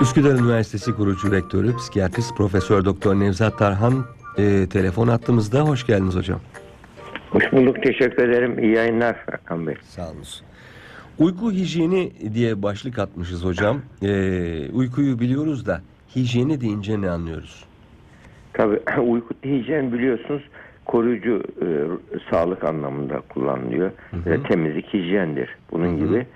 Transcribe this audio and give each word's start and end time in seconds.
Üsküdar 0.00 0.34
Üniversitesi 0.34 0.92
kurucu 0.92 1.32
rektörü, 1.32 1.76
psikiyatrist 1.76 2.36
Profesör 2.36 2.84
Doktor 2.84 3.14
Nevzat 3.14 3.58
Tarhan 3.58 4.04
e, 4.38 4.66
telefon 4.68 5.08
attığımızda 5.08 5.60
hoş 5.60 5.86
geldiniz 5.86 6.16
hocam. 6.16 6.40
Hoş 7.30 7.52
bulduk. 7.52 7.82
Teşekkür 7.82 8.28
ederim. 8.28 8.58
İyi 8.58 8.72
yayınlar 8.72 9.16
Hakan 9.30 9.66
Bey. 9.66 9.74
Sağ 9.82 10.02
olun. 10.10 10.24
Uyku 11.18 11.52
hijyeni 11.52 12.12
diye 12.34 12.62
başlık 12.62 12.98
atmışız 12.98 13.44
hocam. 13.44 13.82
E, 14.02 14.10
uykuyu 14.72 15.20
biliyoruz 15.20 15.66
da 15.66 15.80
hijyeni 16.16 16.60
deyince 16.60 17.00
ne 17.00 17.10
anlıyoruz? 17.10 17.64
Tabii 18.52 18.80
uyku 19.02 19.34
hijyen 19.44 19.92
biliyorsunuz 19.92 20.42
koruyucu 20.84 21.42
e, 21.62 21.66
sağlık 22.30 22.64
anlamında 22.64 23.20
kullanılıyor. 23.28 23.90
E, 24.26 24.42
temizlik 24.48 24.94
hijyendir. 24.94 25.56
Bunun 25.72 25.96
gibi. 25.96 26.26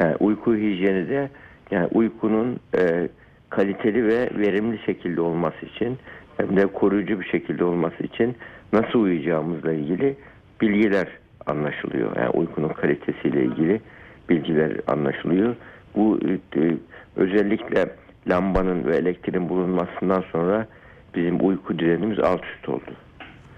Yani 0.00 0.16
uyku 0.20 0.54
hijyeni 0.54 1.08
de 1.08 1.30
yani 1.70 1.88
uykunun 1.92 2.60
e, 2.78 3.08
kaliteli 3.50 4.06
ve 4.06 4.30
verimli 4.38 4.78
şekilde 4.86 5.20
olması 5.20 5.66
için 5.66 5.98
hem 6.36 6.56
de 6.56 6.66
koruyucu 6.66 7.20
bir 7.20 7.24
şekilde 7.24 7.64
olması 7.64 8.02
için 8.02 8.36
nasıl 8.72 9.00
uyuyacağımızla 9.00 9.72
ilgili 9.72 10.16
bilgiler 10.60 11.08
anlaşılıyor. 11.46 12.16
Yani 12.16 12.30
uykunun 12.30 12.68
kalitesiyle 12.68 13.44
ilgili 13.44 13.80
bilgiler 14.28 14.72
anlaşılıyor. 14.86 15.56
Bu 15.96 16.20
e, 16.56 16.74
özellikle 17.16 17.86
lambanın 18.28 18.84
ve 18.84 18.96
elektriğin 18.96 19.48
bulunmasından 19.48 20.24
sonra 20.32 20.66
bizim 21.14 21.46
uyku 21.46 21.78
düzenimiz 21.78 22.18
alt 22.18 22.44
üst 22.44 22.68
oldu. 22.68 22.90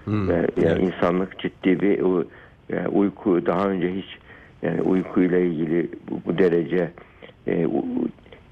Hmm, 0.05 0.29
yani 0.29 0.47
evet. 0.57 0.79
insanlık 0.79 1.39
ciddi 1.39 1.79
bir 1.81 1.99
yani 2.69 2.87
uyku 2.87 3.45
daha 3.45 3.67
önce 3.67 3.93
hiç 3.93 4.17
yani 4.61 4.81
uykuyla 4.81 5.37
ilgili 5.37 5.89
bu, 6.09 6.21
bu 6.25 6.37
derece 6.37 6.91
e, 7.47 7.67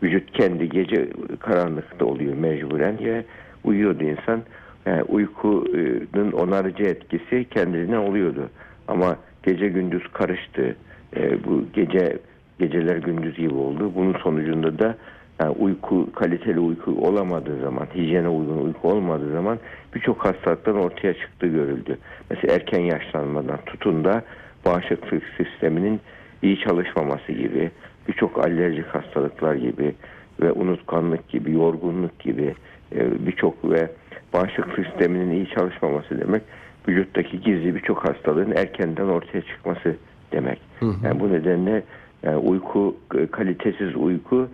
vücut 0.04 0.32
kendi 0.32 0.70
gece 0.70 1.10
karanlıkta 1.40 2.06
oluyor 2.06 2.34
mecburen 2.34 2.98
ya 2.98 3.24
uyuyordu 3.64 4.04
insan. 4.04 4.42
Yani 4.86 5.04
uykunun 5.04 6.32
onarıcı 6.32 6.84
etkisi 6.84 7.46
kendiliğinden 7.50 7.98
oluyordu. 7.98 8.50
Ama 8.88 9.18
gece 9.44 9.68
gündüz 9.68 10.08
karıştı. 10.14 10.76
E, 11.16 11.44
bu 11.44 11.64
gece 11.74 12.18
geceler 12.60 12.98
gündüz 12.98 13.38
gibi 13.38 13.54
oldu. 13.54 13.92
Bunun 13.96 14.14
sonucunda 14.14 14.80
da 14.80 14.98
yani 15.40 15.52
uyku 15.60 16.12
kaliteli 16.12 16.60
uyku 16.60 16.92
olamadığı 16.92 17.62
zaman, 17.62 17.88
hijyene 17.96 18.30
uygun 18.30 18.66
uyku 18.66 18.90
olmadığı 18.90 19.32
zaman 19.32 19.60
birçok 19.96 20.26
hastalıktan 20.26 20.76
ortaya 20.76 21.14
çıktığı 21.14 21.48
görüldü. 21.48 21.98
Mesela 22.30 22.54
erken 22.54 22.80
yaşlanmadan 22.80 23.60
tutun 23.66 24.04
da 24.04 24.24
bağışıklık 24.66 25.24
sisteminin 25.38 26.00
iyi 26.42 26.60
çalışmaması 26.60 27.32
gibi, 27.32 27.72
birçok 28.08 28.46
alerjik 28.46 28.86
hastalıklar 28.86 29.56
gibi 29.56 29.96
ve 30.42 30.52
unutkanlık 30.52 31.30
gibi, 31.30 31.52
yorgunluk 31.52 32.20
gibi 32.20 32.56
e, 32.96 33.26
birçok 33.26 33.72
ve 33.72 33.92
bağışıklık 34.34 34.86
sisteminin 34.86 35.32
iyi 35.32 35.50
çalışmaması 35.50 36.20
demek 36.20 36.42
vücuttaki 36.88 37.42
gizli 37.42 37.76
birçok 37.76 38.10
hastalığın 38.10 38.52
erkenden 38.52 39.08
ortaya 39.08 39.42
çıkması 39.42 39.96
demek. 40.32 40.62
Yani 41.04 41.20
bu 41.20 41.34
nedenle 41.34 41.84
yani 42.24 42.38
uyku 42.38 42.96
e, 43.16 43.28
kalitesiz 43.28 43.96
uyku 43.96 44.48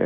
e, 0.00 0.04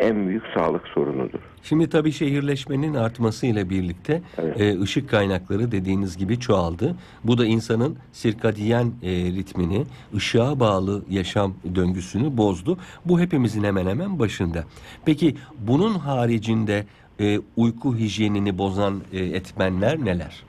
en 0.00 0.26
büyük 0.28 0.42
sağlık 0.54 0.88
sorunudur. 0.88 1.38
Şimdi 1.62 1.88
tabii 1.88 2.12
şehirleşmenin 2.12 2.94
artmasıyla 2.94 3.70
birlikte 3.70 4.22
Evet. 4.38 4.60
e, 4.60 4.80
ışık 4.80 5.10
kaynakları 5.10 5.72
dediğiniz 5.72 6.16
gibi 6.16 6.40
çoğaldı. 6.40 6.96
Bu 7.24 7.38
da 7.38 7.46
insanın 7.46 7.96
sirkadiyen 8.12 8.86
e, 9.02 9.10
ritmini, 9.10 9.84
ışığa 10.16 10.60
bağlı 10.60 11.02
yaşam 11.10 11.54
döngüsünü 11.74 12.36
bozdu. 12.36 12.78
Bu 13.04 13.20
hepimizin 13.20 13.64
hemen 13.64 13.86
hemen 13.86 14.18
başında. 14.18 14.64
Peki 15.06 15.34
bunun 15.58 15.94
haricinde 15.94 16.84
e, 17.20 17.38
uyku 17.56 17.96
hijyenini 17.96 18.58
bozan 18.58 19.00
e, 19.12 19.18
etmenler 19.24 20.04
neler? 20.04 20.42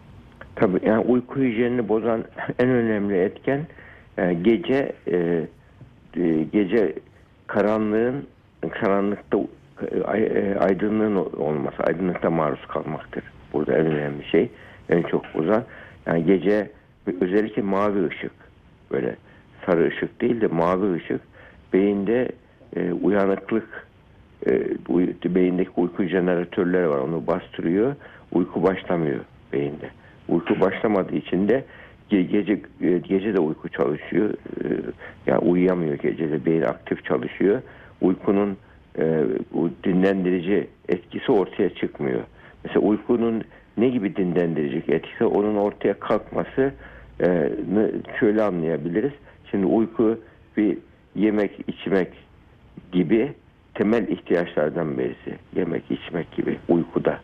Tabii 0.56 0.80
yani 0.86 1.00
uyku 1.06 1.40
hijyenini 1.40 1.90
bozan 1.90 2.24
en 2.60 2.70
önemli 2.70 3.18
etken 3.18 3.68
e, 4.18 4.34
gece 4.34 4.94
e, 5.12 5.44
gece 6.54 6.96
karanlığın 7.48 8.28
karanlıkta 8.70 9.38
e, 9.92 10.18
e, 10.18 10.56
aydınlığın 10.56 11.16
olması, 11.16 11.84
aydınlıkta 11.84 12.30
maruz 12.30 12.66
kalmaktır. 12.68 13.24
Burada 13.54 13.78
en 13.78 13.86
önemli 13.86 14.26
şey, 14.26 14.50
en 14.90 15.02
çok 15.02 15.36
bozan. 15.36 15.64
Yani 16.06 16.26
gece 16.26 16.72
özellikle 17.22 17.62
mavi 17.62 18.08
ışık, 18.08 18.32
böyle 18.92 19.16
sarı 19.66 19.88
ışık 19.88 20.22
değil 20.22 20.42
de 20.42 20.48
mavi 20.48 20.94
ışık 20.94 21.22
beyinde 21.74 22.30
e, 22.76 22.92
uyanıklık 22.92 23.88
e, 24.48 25.36
beyindeki 25.36 25.72
uyku 25.78 26.04
jeneratörleri 26.04 26.90
var 26.90 26.98
onu 26.98 27.28
bastırıyor. 27.28 27.96
Uyku 28.32 28.64
başlamıyor 28.64 29.20
beyinde. 29.54 29.90
Uyku 30.30 30.60
başlamadığı 30.60 31.16
için 31.16 31.48
de 31.48 31.64
ge- 32.12 32.22
gece 32.22 32.62
e, 32.82 32.98
gece 32.98 33.34
de 33.34 33.40
uyku 33.40 33.70
çalışıyor. 33.70 34.30
E, 34.34 34.68
yani 35.28 35.40
uyuyamıyor 35.40 35.96
gece 35.96 36.32
de 36.32 36.46
beyin 36.46 36.62
aktif 36.62 37.06
çalışıyor. 37.06 37.62
Uykunun 38.02 38.58
e, 39.00 39.24
dinlendirici 39.84 40.68
etkisi 40.90 41.32
ortaya 41.32 41.76
çıkmıyor. 41.76 42.22
Mesela 42.64 42.80
uykunun 42.86 43.44
ne 43.78 43.90
gibi 43.90 44.16
dinlendirici 44.16 44.92
etkisi 44.92 45.26
onun 45.26 45.56
ortaya 45.56 46.00
kalkması 46.00 46.74
e, 47.24 47.52
şöyle 48.20 48.44
anlayabiliriz. 48.44 49.12
Şimdi 49.52 49.66
uyku 49.66 50.20
bir 50.58 50.78
yemek 51.16 51.52
içmek 51.68 52.08
gibi 52.92 53.34
temel 53.74 54.08
ihtiyaçlardan 54.08 54.98
birisi. 54.98 55.36
Yemek, 55.56 55.84
içmek 55.92 56.32
gibi 56.32 56.58
uykuda. 56.70 57.20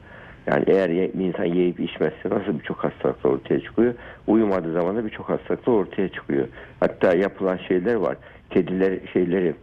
Yani 0.47 0.63
eğer 0.67 0.89
bir 0.89 1.25
insan 1.25 1.45
yiyip 1.45 1.79
içmezse 1.79 2.29
nasıl 2.29 2.59
birçok 2.59 2.83
hastalıklar 2.83 3.31
ortaya 3.31 3.59
çıkıyor? 3.59 3.93
Uyumadığı 4.27 4.73
zaman 4.73 4.95
da 4.95 5.05
birçok 5.05 5.29
hastalıklar 5.29 5.73
ortaya 5.73 6.09
çıkıyor. 6.09 6.47
Hatta 6.79 7.15
yapılan 7.15 7.57
şeyler 7.57 7.95
var. 7.95 8.17
Kediler 8.49 8.99
şeyleri, 9.13 9.55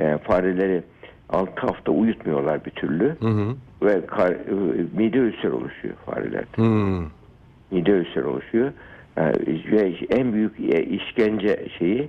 e, 0.00 0.18
fareleri 0.18 0.82
6 1.28 1.60
hafta 1.60 1.92
uyutmuyorlar 1.92 2.64
bir 2.64 2.70
türlü 2.70 3.16
Hı 3.20 3.28
hı. 3.28 3.54
ve 3.82 4.06
kar, 4.06 4.30
e, 4.32 4.36
mide 4.96 5.18
ülseri 5.18 5.52
oluşuyor 5.52 5.94
farelerde 6.06 6.56
Hmm. 6.56 7.06
mide 7.70 7.90
ülseri 7.90 8.24
oluşuyor. 8.24 8.72
Ee, 9.16 9.32
ve 9.72 9.94
en 10.10 10.32
büyük 10.32 10.60
e, 10.60 10.82
işkence 10.84 11.66
şeyi 11.78 12.08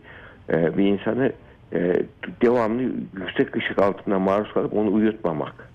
e, 0.49 0.77
bir 0.77 0.83
insanı 0.85 1.31
e, 1.73 2.03
devamlı 2.41 2.81
yüksek 3.19 3.55
ışık 3.57 3.79
altında 3.79 4.19
maruz 4.19 4.53
kalıp 4.53 4.73
onu 4.73 4.93
uyutmamak. 4.93 5.69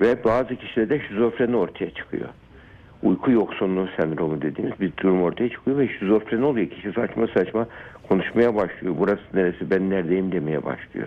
Ve 0.00 0.24
bazı 0.24 0.56
kişilerde 0.56 1.00
şizofreni 1.08 1.56
ortaya 1.56 1.90
çıkıyor. 1.90 2.28
Uyku 3.02 3.30
yoksunluğu 3.30 3.88
sendromu 3.96 4.42
dediğimiz 4.42 4.80
bir 4.80 4.92
durum 4.96 5.22
ortaya 5.22 5.48
çıkıyor 5.48 5.78
ve 5.78 5.88
şizofreni 5.98 6.44
oluyor. 6.44 6.70
Kişi 6.70 6.92
saçma 6.92 7.26
saçma 7.26 7.66
konuşmaya 8.08 8.54
başlıyor. 8.54 8.94
Burası 8.98 9.22
neresi 9.34 9.70
ben 9.70 9.90
neredeyim 9.90 10.32
demeye 10.32 10.64
başlıyor. 10.64 11.06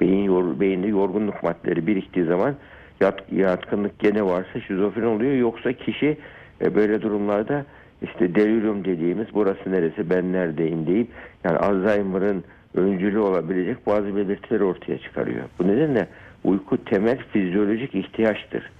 Beyin 0.00 0.24
yor, 0.24 0.60
beyinde 0.60 0.86
yorgunluk 0.86 1.42
maddeleri 1.42 1.86
biriktiği 1.86 2.24
zaman 2.24 2.54
yat, 3.00 3.32
yatkınlık 3.32 3.98
gene 3.98 4.22
varsa 4.22 4.60
şizofren 4.60 5.06
oluyor. 5.06 5.32
Yoksa 5.32 5.72
kişi 5.72 6.16
e, 6.62 6.74
böyle 6.74 7.02
durumlarda 7.02 7.64
işte 8.02 8.34
delirium 8.34 8.84
dediğimiz 8.84 9.26
burası 9.34 9.72
neresi 9.72 10.10
ben 10.10 10.32
neredeyim 10.32 10.86
deyip 10.86 11.08
yani 11.44 11.58
Alzheimer'ın 11.58 12.44
öncülü 12.74 13.18
olabilecek 13.18 13.86
bazı 13.86 14.16
belirtileri 14.16 14.64
ortaya 14.64 14.98
çıkarıyor. 14.98 15.44
Bu 15.58 15.68
nedenle 15.68 16.08
uyku 16.44 16.84
temel 16.84 17.18
fizyolojik 17.32 17.94
ihtiyaçtır. 17.94 18.70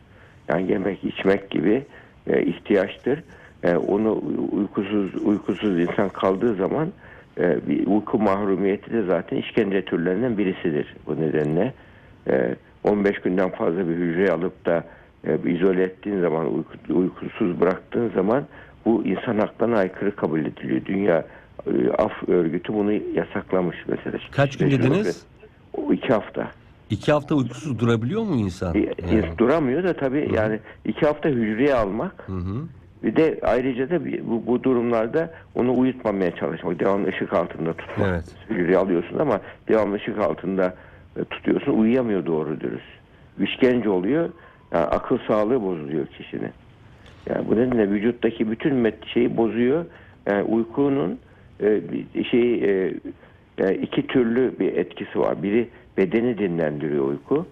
Yani 0.48 0.72
yemek 0.72 1.04
içmek 1.04 1.50
gibi 1.50 1.84
e, 2.26 2.42
ihtiyaçtır. 2.42 3.22
E, 3.62 3.76
onu 3.76 4.22
uykusuz 4.52 5.14
uykusuz 5.24 5.80
insan 5.80 6.08
kaldığı 6.08 6.54
zaman 6.54 6.88
e, 7.40 7.68
bir 7.68 7.86
uyku 7.86 8.18
mahrumiyeti 8.18 8.92
de 8.92 9.02
zaten 9.02 9.36
işkence 9.36 9.84
türlerinden 9.84 10.38
birisidir. 10.38 10.94
Bu 11.06 11.20
nedenle 11.20 11.74
e, 12.30 12.54
15 12.84 13.18
günden 13.20 13.50
fazla 13.50 13.88
bir 13.88 13.94
hücre 13.94 14.30
alıp 14.32 14.66
da 14.66 14.84
e, 15.24 15.50
izole 15.50 15.82
ettiğin 15.82 16.20
zaman 16.20 16.46
uyku- 16.46 16.92
uykusuz 16.94 17.60
bıraktığın 17.60 18.10
zaman 18.14 18.44
bu 18.84 19.04
insan 19.04 19.38
haklarına 19.38 19.78
aykırı 19.78 20.16
kabul 20.16 20.40
ediliyor. 20.40 20.84
Dünya 20.84 21.26
e, 21.66 21.90
Af 21.98 22.28
Örgütü 22.28 22.72
bunu 22.74 22.92
yasaklamış 22.92 23.76
mesela. 23.88 24.18
Kaç 24.30 24.58
gün 24.58 24.70
dediniz? 24.70 25.26
O 25.76 25.92
iki 25.92 26.08
hafta. 26.08 26.50
İki 26.90 27.12
hafta 27.12 27.34
uykusuz 27.34 27.78
durabiliyor 27.78 28.22
mu 28.22 28.34
insan? 28.36 28.74
Bir- 28.74 28.88
Yani. 29.12 29.38
Duramıyor 29.38 29.84
da 29.84 29.92
tabii 29.92 30.30
yani 30.34 30.60
iki 30.84 31.06
hafta 31.06 31.28
hücreye 31.28 31.74
almak 31.74 32.22
Hı 32.26 32.32
hı. 32.32 32.62
Bir 33.02 33.16
de 33.16 33.38
ayrıca 33.42 33.90
da 33.90 34.04
bu, 34.04 34.46
bu 34.46 34.62
durumlarda 34.62 35.30
onu 35.54 35.78
uyutmamaya 35.78 36.36
çalışmak. 36.36 36.80
Devamlı 36.80 37.08
ışık 37.08 37.32
altında 37.32 37.72
tutmak. 37.72 38.24
Evet. 38.50 38.76
Alıyorsun 38.76 39.18
ama 39.18 39.40
devamlı 39.68 39.96
ışık 39.96 40.18
altında 40.18 40.74
e, 41.16 41.24
tutuyorsun. 41.24 41.72
Uyuyamıyor 41.72 42.26
doğru 42.26 42.60
dürüst. 42.60 42.84
İşkence 43.40 43.88
oluyor. 43.88 44.30
Yani 44.72 44.84
akıl 44.84 45.18
sağlığı 45.28 45.62
bozuluyor 45.62 46.06
kişinin. 46.06 46.50
Yani 47.28 47.48
bu 47.48 47.56
nedenle 47.56 47.90
vücuttaki 47.90 48.50
bütün 48.50 48.84
met- 48.84 49.06
şeyi 49.06 49.36
bozuyor. 49.36 49.84
Yani 50.26 50.42
uykunun 50.42 51.18
e, 51.60 51.80
şey 52.30 52.54
e, 52.54 52.94
e, 53.58 53.74
iki 53.74 54.06
türlü 54.06 54.58
bir 54.60 54.76
etkisi 54.76 55.20
var. 55.20 55.42
Biri 55.42 55.68
bedeni 55.96 56.38
dinlendiriyor 56.38 57.04
uyku. 57.04 57.46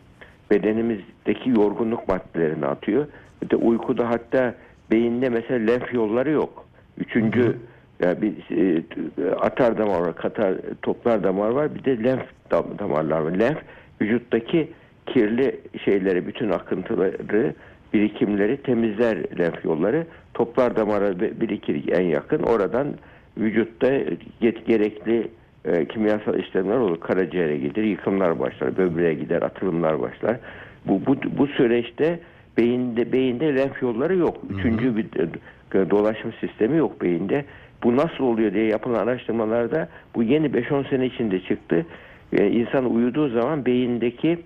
bedenimizdeki 0.50 1.50
yorgunluk 1.50 2.08
maddelerini 2.08 2.66
atıyor. 2.66 3.06
Bir 3.42 3.50
de 3.50 3.56
uykuda 3.56 4.10
hatta 4.10 4.54
beyinde 4.90 5.28
mesela 5.28 5.72
lenf 5.72 5.94
yolları 5.94 6.30
yok. 6.30 6.64
Üçüncü 6.98 7.56
yani 8.02 8.22
bir 8.22 8.32
e, 8.56 8.82
atar 9.30 9.78
damar 9.78 10.00
var, 10.00 10.16
katar 10.16 10.54
toplar 10.82 11.24
damar 11.24 11.48
var. 11.50 11.74
Bir 11.74 11.84
de 11.84 12.04
lenf 12.04 12.22
dam- 12.50 12.78
damarlar 12.78 13.20
var. 13.20 13.30
Lenf 13.32 13.58
vücuttaki 14.00 14.68
kirli 15.06 15.60
şeyleri, 15.84 16.26
bütün 16.26 16.50
akıntıları, 16.50 17.54
birikimleri 17.94 18.56
temizler 18.56 19.38
lenf 19.38 19.64
yolları. 19.64 20.06
Toplar 20.34 20.76
damara 20.76 21.20
bi- 21.20 21.40
birikir 21.40 21.92
en 21.92 22.02
yakın. 22.02 22.42
Oradan 22.42 22.86
vücutta 23.38 23.88
ge- 24.42 24.64
gerekli 24.66 25.28
e, 25.64 25.84
kimyasal 25.84 26.38
işlemler 26.38 26.76
olur. 26.76 27.00
Karaciğere 27.00 27.56
gider, 27.56 27.82
yıkımlar 27.82 28.40
başlar, 28.40 28.76
böbreğe 28.76 29.14
gider, 29.14 29.42
atılımlar 29.42 30.00
başlar. 30.00 30.36
Bu, 30.86 31.06
bu, 31.06 31.16
bu 31.38 31.46
süreçte 31.46 32.20
beyinde 32.58 33.12
beyinde 33.12 33.56
lenf 33.56 33.82
yolları 33.82 34.16
yok. 34.16 34.36
Üçüncü 34.58 34.96
bir 34.96 35.06
e, 35.74 35.90
dolaşım 35.90 36.32
sistemi 36.40 36.76
yok 36.76 37.02
beyinde. 37.02 37.44
Bu 37.82 37.96
nasıl 37.96 38.24
oluyor 38.24 38.54
diye 38.54 38.64
yapılan 38.64 38.98
araştırmalarda 39.06 39.88
bu 40.14 40.22
yeni 40.22 40.46
5-10 40.46 40.90
sene 40.90 41.06
içinde 41.06 41.40
çıktı. 41.40 41.86
E, 42.32 42.46
insan 42.50 42.94
uyuduğu 42.94 43.28
zaman 43.28 43.66
beyindeki 43.66 44.38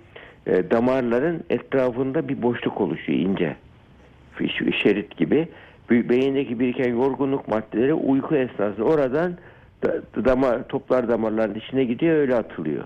e, 0.47 0.71
damarların 0.71 1.45
etrafında 1.51 2.29
bir 2.29 2.43
boşluk 2.43 2.81
oluşuyor 2.81 3.19
ince. 3.19 3.57
Şerit 4.83 5.17
gibi. 5.17 5.49
Be- 5.91 6.09
Beyindeki 6.09 6.61
biriken 6.61 6.91
yorgunluk 6.95 7.49
maddeleri 7.49 7.95
uyku 7.95 8.37
esnasında 8.37 8.85
oradan 8.85 9.33
da- 9.85 10.25
damar, 10.25 10.69
toplar 10.69 11.09
damarların 11.09 11.55
içine 11.55 11.85
gidiyor 11.85 12.17
öyle 12.17 12.35
atılıyor. 12.37 12.85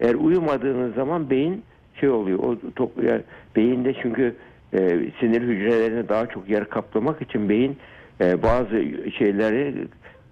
Eğer 0.00 0.14
uyumadığınız 0.14 0.94
zaman 0.94 1.30
beyin 1.30 1.62
şey 2.00 2.08
oluyor. 2.08 2.38
O 2.38 2.56
top, 2.76 3.04
yani 3.04 3.22
beyinde 3.56 3.94
çünkü 4.02 4.34
e, 4.74 4.78
sinir 5.20 5.42
hücrelerine 5.42 6.08
daha 6.08 6.26
çok 6.26 6.48
yer 6.48 6.68
kaplamak 6.68 7.22
için 7.22 7.48
beyin 7.48 7.76
e, 8.20 8.42
bazı 8.42 8.84
şeyleri 9.18 9.74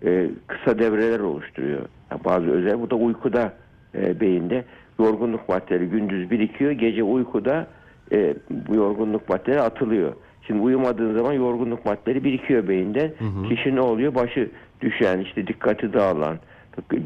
e, 0.05 0.31
kısa 0.47 0.79
devreler 0.79 1.21
oluşturuyor. 1.21 1.81
Yani 2.11 2.25
bazı 2.25 2.51
özel 2.51 2.81
bu 2.81 2.91
da 2.91 2.95
uykuda 2.97 3.53
e, 3.95 4.21
beyinde 4.21 4.65
yorgunluk 4.99 5.49
maddeleri 5.49 5.87
gündüz 5.87 6.31
birikiyor. 6.31 6.71
Gece 6.71 7.03
uykuda 7.03 7.67
e, 8.13 8.35
bu 8.69 8.75
yorgunluk 8.75 9.29
maddeleri 9.29 9.61
atılıyor. 9.61 10.13
Şimdi 10.47 10.61
uyumadığın 10.61 11.17
zaman 11.17 11.33
yorgunluk 11.33 11.87
maddeleri 11.87 12.25
birikiyor 12.25 12.69
beyinde. 12.69 13.15
Kişi 13.49 13.77
ne 13.77 13.81
oluyor? 13.81 14.15
Başı 14.15 14.51
düşen, 14.81 15.19
işte 15.19 15.47
dikkati 15.47 15.93
dağılan, 15.93 16.39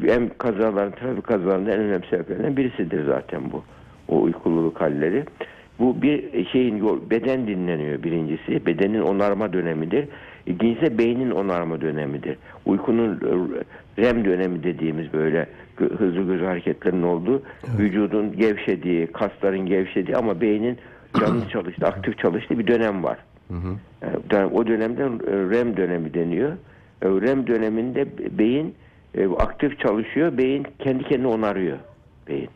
hem 0.05 0.37
kazaların, 0.37 0.91
trafik 0.91 1.23
kazalarının 1.23 1.69
en 1.69 1.79
önemli 1.79 2.07
sebeplerinden 2.09 2.57
birisidir 2.57 3.05
zaten 3.05 3.41
bu. 3.51 3.63
O 4.07 4.21
uykululuk 4.21 4.81
halleri. 4.81 5.25
Bu 5.79 6.01
bir 6.01 6.45
şeyin 6.45 7.09
beden 7.09 7.47
dinleniyor 7.47 8.03
birincisi. 8.03 8.65
Bedenin 8.65 9.01
onarma 9.01 9.53
dönemidir. 9.53 10.07
İkincisi 10.45 10.81
de 10.81 10.97
beynin 10.97 11.31
onarma 11.31 11.81
dönemidir. 11.81 12.37
Uykunun 12.65 13.13
e, 13.13 14.01
REM 14.01 14.25
dönemi 14.25 14.63
dediğimiz 14.63 15.13
böyle 15.13 15.47
hızlı 15.77 16.23
göz 16.23 16.41
hareketlerinin 16.41 17.03
olduğu, 17.03 17.41
vücudun 17.79 18.37
gevşediği, 18.37 19.07
kasların 19.07 19.65
gevşediği 19.65 20.17
ama 20.17 20.41
beynin 20.41 20.77
canlı 21.19 21.49
çalıştığı, 21.53 21.85
aktif 21.85 22.17
çalıştığı 22.17 22.59
bir 22.59 22.67
dönem 22.67 23.03
var. 23.03 23.17
Yani 24.31 24.45
o 24.53 24.67
dönemde 24.67 25.03
REM 25.51 25.77
dönemi 25.77 26.13
deniyor. 26.13 26.51
E, 27.01 27.07
REM 27.07 27.47
döneminde 27.47 28.07
beyin 28.37 28.75
e, 29.17 29.27
aktif 29.27 29.79
çalışıyor. 29.79 30.37
Beyin 30.37 30.67
kendi 30.79 31.03
kendini 31.03 31.27
onarıyor. 31.27 31.77
Beyin. 32.27 32.49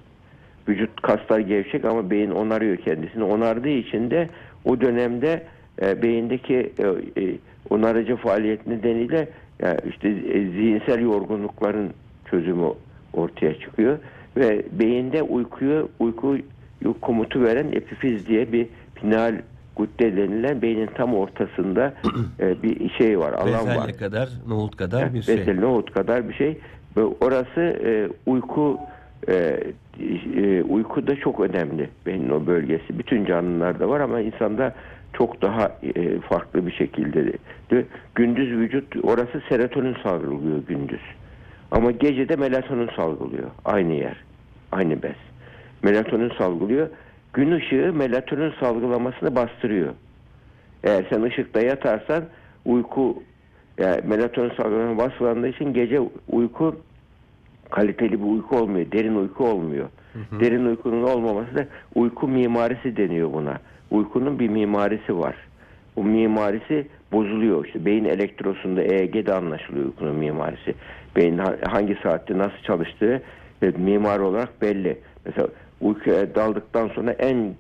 Vücut 0.70 1.02
kaslar 1.02 1.40
gevşek 1.40 1.86
ama 1.86 2.10
beyin 2.10 2.32
onarıyor 2.32 2.78
kendisini. 2.78 3.24
Onardığı 3.24 3.70
için 3.70 4.12
de 4.12 4.28
o 4.66 4.82
dönemde 4.82 5.44
e, 5.82 6.02
beyindeki 6.02 6.74
e, 6.80 7.24
e, 7.24 7.36
onarıcı 7.70 8.16
faaliyet 8.16 8.68
nedeniyle 8.68 9.30
yani 9.62 9.80
işte 9.90 10.10
e, 10.10 10.50
zihinsel 10.50 11.02
yorgunlukların 11.02 11.90
çözümü 12.30 12.68
ortaya 13.14 13.60
çıkıyor 13.60 13.98
ve 14.38 14.66
beyinde 14.72 15.22
uykuyu 15.22 15.90
uyku 16.00 16.38
komutu 17.02 17.44
veren 17.44 17.68
epifiz 17.68 18.28
diye 18.28 18.52
bir 18.52 18.68
pineal 18.96 19.42
gudde 19.76 20.18
denilen 20.18 20.62
beynin 20.62 20.90
tam 20.96 21.14
ortasında 21.14 21.94
e, 22.40 22.64
bir 22.64 22.90
şey 22.90 23.20
var, 23.20 23.34
alan 23.34 23.54
var. 23.54 23.68
Bezelye 23.68 23.98
kadar, 23.98 24.30
nohut 24.48 24.76
kadar 24.76 25.14
bir 25.14 25.22
şey. 25.22 25.36
Mesela 25.36 25.62
nohut 25.62 25.94
kadar 25.94 26.30
bir 26.30 26.34
şey. 26.34 26.58
Ve 26.98 27.04
orası 27.04 27.62
e, 27.62 28.10
uyku 28.26 28.80
e, 29.30 29.60
e, 30.36 30.64
uykuda 30.64 31.16
çok 31.16 31.40
önemli 31.40 31.90
beynin 32.06 32.30
o 32.30 32.46
bölgesi. 32.48 33.00
Bütün 33.00 33.26
canlılarda 33.26 33.90
var 33.90 34.00
ama 34.00 34.20
insanda 34.22 34.76
çok 35.14 35.42
daha 35.42 35.72
e, 35.96 36.20
farklı 36.20 36.68
bir 36.68 36.72
şekilde. 36.72 37.34
de- 37.72 37.86
Gündüz 38.16 38.50
vücut 38.52 38.96
orası 39.04 39.42
serotonin 39.50 39.96
salgılıyor 40.04 40.60
gündüz. 40.68 41.02
Ama 41.72 41.92
gece 41.92 42.30
de 42.30 42.36
melatonin 42.36 42.90
salgılıyor. 42.96 43.48
Aynı 43.66 43.94
yer. 43.94 44.16
Aynı 44.72 45.04
bez. 45.04 45.16
Melatonin 45.84 46.32
salgılıyor. 46.38 46.88
Gün 47.34 47.52
ışığı 47.52 47.94
melatonin 47.94 48.54
salgılamasını 48.60 49.36
bastırıyor. 49.36 49.94
Eğer 50.84 51.06
sen 51.10 51.22
ışıkta 51.22 51.62
yatarsan 51.62 52.24
uyku 52.66 53.24
yani 53.78 54.02
melatonin 54.08 54.52
salgılaması 54.58 54.98
basılandığı 54.98 55.48
için 55.48 55.74
gece 55.74 56.00
uyku 56.30 56.76
kaliteli 57.72 58.20
bir 58.20 58.26
uyku 58.28 58.58
olmuyor. 58.58 58.92
Derin 58.92 59.16
uyku 59.16 59.46
olmuyor. 59.48 59.90
Derin 60.40 60.66
uykunun 60.66 61.04
olmaması 61.04 61.56
da 61.56 61.66
uyku 61.96 62.28
mimarisi 62.28 62.98
deniyor 62.98 63.34
buna. 63.34 63.58
Uykunun 63.92 64.40
bir 64.40 64.50
mimarisi 64.50 65.18
var. 65.20 65.36
Bu 65.96 66.04
mimarisi 66.04 66.88
bozuluyor. 67.12 67.66
İşte 67.66 67.86
beyin 67.86 68.06
elektrosunda 68.06 68.82
EEG'de 68.84 69.34
anlaşılıyor 69.34 69.86
uykunun 69.86 70.16
mimarisi. 70.16 70.74
Beyin 71.16 71.38
ha- 71.38 71.56
hangi 71.72 71.98
saatte 72.04 72.38
nasıl 72.38 72.58
çalıştığı 72.64 73.22
e, 73.64 73.72
mimari 73.78 74.22
olarak 74.22 74.62
belli. 74.62 74.98
Mesela 75.26 75.48
uykuya 75.82 76.36
daldıktan 76.36 76.88
sonra 76.88 77.12
en 77.12 77.54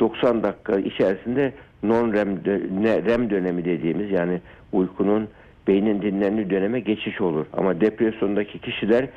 90 0.00 0.42
dakika 0.42 0.78
içerisinde 0.78 1.52
non 1.82 2.12
REM, 2.12 2.28
dö- 2.36 2.82
ne- 2.84 3.04
REM 3.04 3.30
dönemi 3.30 3.64
dediğimiz 3.64 4.10
yani 4.10 4.40
uykunun 4.72 5.28
beynin 5.68 6.02
dinlendiği 6.02 6.50
döneme 6.50 6.80
geçiş 6.80 7.20
olur. 7.20 7.46
Ama 7.52 7.80
depresyondaki 7.80 8.58
kişiler 8.58 9.02
e, 9.02 9.08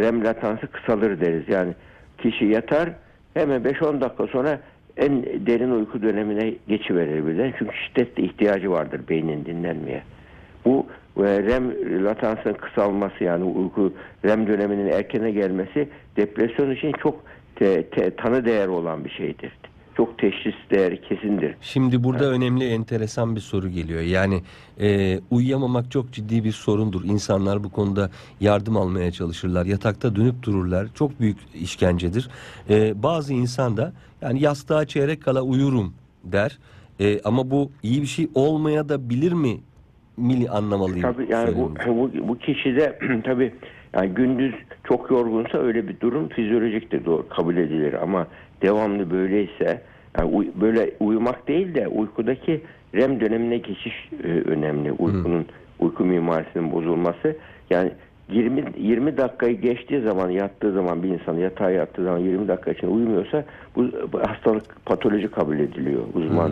REM 0.00 0.24
latansı 0.24 0.66
kısalır 0.66 1.20
deriz. 1.20 1.48
Yani 1.48 1.72
kişi 2.18 2.44
yatar 2.44 2.88
hemen 3.34 3.62
5-10 3.62 4.00
dakika 4.00 4.26
sonra 4.26 4.60
en 4.96 5.22
derin 5.46 5.70
uyku 5.70 6.02
dönemine 6.02 6.54
geçiverir 6.68 7.26
birden. 7.26 7.54
Çünkü 7.58 7.76
şiddetle 7.76 8.22
ihtiyacı 8.22 8.70
vardır 8.70 9.00
beynin 9.08 9.44
dinlenmeye. 9.44 10.02
Bu 10.64 10.86
e, 11.16 11.22
REM 11.22 11.74
latansının 12.04 12.54
kısalması 12.54 13.24
yani 13.24 13.44
uyku 13.44 13.92
REM 14.24 14.46
döneminin 14.46 14.86
erkene 14.86 15.30
gelmesi 15.30 15.88
depresyon 16.16 16.70
için 16.70 16.92
çok 16.92 17.24
te- 17.56 17.82
te- 17.82 18.10
tanı 18.10 18.44
değeri 18.44 18.70
olan 18.70 19.04
bir 19.04 19.10
şeydir. 19.10 19.52
Çok 19.96 20.18
teşhis 20.18 20.54
değeri 20.70 21.00
kesindir. 21.00 21.54
Şimdi 21.60 22.04
burada 22.04 22.30
önemli 22.30 22.64
enteresan 22.64 23.36
bir 23.36 23.40
soru 23.40 23.68
geliyor. 23.68 24.00
Yani 24.00 24.42
e, 24.80 25.18
uyuyamamak 25.30 25.90
çok 25.90 26.12
ciddi 26.12 26.44
bir 26.44 26.52
sorundur. 26.52 27.04
İnsanlar 27.04 27.64
bu 27.64 27.70
konuda 27.70 28.10
yardım 28.40 28.76
almaya 28.76 29.10
çalışırlar. 29.10 29.66
Yatakta 29.66 30.16
dönüp 30.16 30.42
dururlar. 30.42 30.86
Çok 30.94 31.20
büyük 31.20 31.38
işkencedir. 31.54 32.28
E, 32.70 33.02
bazı 33.02 33.34
insan 33.34 33.76
da 33.76 33.92
yani 34.22 34.42
yastığa 34.42 34.86
çeyrek 34.86 35.22
kala 35.22 35.42
uyurum 35.42 35.94
der. 36.24 36.58
E, 37.00 37.20
ama 37.24 37.50
bu 37.50 37.70
iyi 37.82 38.02
bir 38.02 38.06
şey 38.06 38.28
olmaya 38.34 38.88
da 38.88 39.10
bilir 39.10 39.32
mi? 39.32 39.60
Mili 40.16 40.50
anlamalıyım. 40.50 41.02
Tabii 41.02 41.26
yani 41.30 41.56
bu, 41.56 41.74
bu, 41.86 42.28
bu 42.28 42.38
kişi 42.38 42.76
de 42.76 42.98
tabii 43.24 43.54
yani 43.94 44.08
gündüz 44.08 44.54
çok 44.84 45.10
yorgunsa 45.10 45.58
öyle 45.58 45.88
bir 45.88 46.00
durum 46.00 46.28
fizyolojiktir 46.28 47.04
doğru 47.04 47.28
kabul 47.28 47.56
edilir 47.56 47.92
ama 47.92 48.26
devamlı 48.68 49.10
böyleyse 49.10 49.82
yani 50.18 50.30
uy- 50.36 50.50
böyle 50.60 50.90
uyumak 51.00 51.48
değil 51.48 51.74
de 51.74 51.88
uykudaki 51.88 52.60
REM 52.94 53.20
dönemine 53.20 53.58
geçiş 53.58 54.08
e, 54.24 54.28
önemli. 54.28 54.92
Uykunun 54.92 55.46
uyku 55.78 56.04
mimarisinin 56.04 56.72
bozulması 56.72 57.36
yani 57.70 57.90
20 58.28 58.64
20 58.78 59.16
dakikayı 59.16 59.60
geçtiği 59.60 60.00
zaman 60.00 60.30
yattığı 60.30 60.72
zaman 60.72 61.02
bir 61.02 61.08
insan 61.08 61.34
yatağa 61.34 61.70
yattığı 61.70 62.04
zaman 62.04 62.18
20 62.18 62.48
dakika 62.48 62.70
için 62.70 62.86
uyumuyorsa 62.86 63.44
bu, 63.76 63.84
bu 64.12 64.20
hastalık 64.20 64.86
patoloji 64.86 65.28
kabul 65.28 65.58
ediliyor. 65.58 66.02
Uzman 66.14 66.50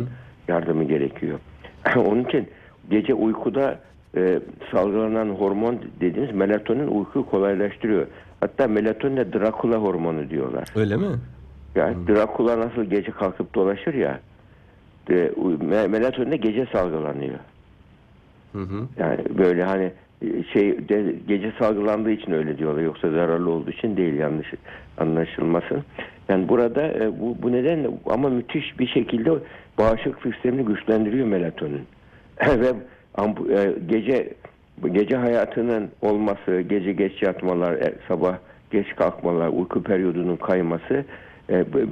yardımı 0.49 0.85
gerekiyor. 0.85 1.39
Onun 1.97 2.25
için 2.25 2.49
gece 2.91 3.15
uykuda 3.15 3.79
e, 4.17 4.41
salgılanan 4.73 5.29
hormon 5.29 5.79
dediğimiz 6.01 6.35
melatonin 6.35 6.87
uykuyu 6.87 7.27
kolaylaştırıyor. 7.27 8.07
Hatta 8.41 8.69
melatoninle 8.69 9.33
Drakula 9.33 9.77
hormonu 9.77 10.31
diyorlar. 10.31 10.69
Öyle 10.77 10.97
mi? 10.97 11.07
Yani 11.75 12.09
Drakula 12.09 12.61
nasıl 12.61 12.85
gece 12.85 13.11
kalkıp 13.13 13.55
dolaşır 13.55 13.95
ya 13.95 14.21
melatonin 15.89 16.33
de 16.33 16.37
gece 16.37 16.67
salgılanıyor. 16.73 17.39
Hı 18.53 18.59
hı. 18.59 18.89
Yani 18.99 19.19
böyle 19.39 19.65
hani 19.65 19.93
e, 20.23 20.43
şey 20.53 20.89
de, 20.89 21.15
gece 21.29 21.53
salgılandığı 21.59 22.11
için 22.11 22.33
öyle 22.33 22.59
diyorlar. 22.59 22.83
Yoksa 22.83 23.11
zararlı 23.11 23.51
olduğu 23.51 23.71
için 23.71 23.97
değil 23.97 24.15
yanlış 24.15 24.49
anlaşılmasın. 24.99 25.85
Yani 26.29 26.49
burada 26.49 26.83
e, 26.83 27.21
bu, 27.21 27.37
bu 27.43 27.53
nedenle 27.53 27.89
ama 28.07 28.29
müthiş 28.29 28.79
bir 28.79 28.87
şekilde 28.87 29.31
bağışıklık 29.79 30.35
sistemini 30.35 30.65
güçlendiriyor 30.65 31.27
melatonin. 31.27 31.87
Ve 32.47 32.73
e, 33.59 33.75
gece 33.87 34.35
gece 34.93 35.17
hayatının 35.17 35.91
olması, 36.03 36.61
gece 36.61 36.93
geç 36.93 37.23
yatmalar, 37.23 37.73
e, 37.73 37.95
sabah 38.09 38.37
geç 38.71 38.97
kalkmalar, 38.97 39.49
uyku 39.49 39.83
periyodunun 39.83 40.37
kayması 40.37 41.05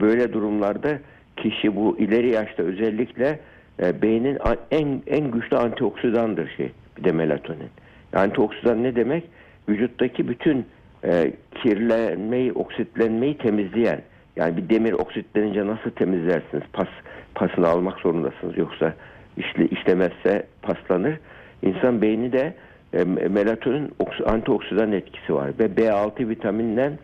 böyle 0.00 0.32
durumlarda 0.32 0.98
kişi 1.36 1.76
bu 1.76 1.98
ileri 1.98 2.28
yaşta 2.30 2.62
özellikle 2.62 3.38
e, 3.82 4.02
beynin 4.02 4.38
en 4.70 5.02
en 5.06 5.30
güçlü 5.30 5.56
antioksidandır 5.56 6.50
şey 6.56 6.70
bir 6.98 7.04
de 7.04 7.12
melatonin. 7.12 7.68
Antioksidan 8.12 8.82
ne 8.82 8.96
demek? 8.96 9.24
Vücuttaki 9.68 10.28
bütün 10.28 10.66
e, 11.04 11.32
kirlenmeyi, 11.62 12.52
oksitlenmeyi 12.52 13.38
temizleyen. 13.38 14.00
Yani 14.36 14.56
bir 14.56 14.68
demir 14.68 14.92
oksitlenince 14.92 15.66
nasıl 15.66 15.90
temizlersiniz? 15.90 16.62
Pas 16.72 16.88
pasını 17.34 17.68
almak 17.68 17.98
zorundasınız 17.98 18.58
yoksa 18.58 18.94
işle, 19.36 19.66
işlemezse 19.66 20.46
paslanır. 20.62 21.18
İnsan 21.62 22.02
beyni 22.02 22.32
de 22.32 22.54
e, 22.92 23.04
melatonin 23.04 23.92
oks- 24.00 24.24
antioksidan 24.24 24.92
etkisi 24.92 25.34
var 25.34 25.50
ve 25.58 25.64
B6 25.64 26.28
vitaminden 26.28 26.98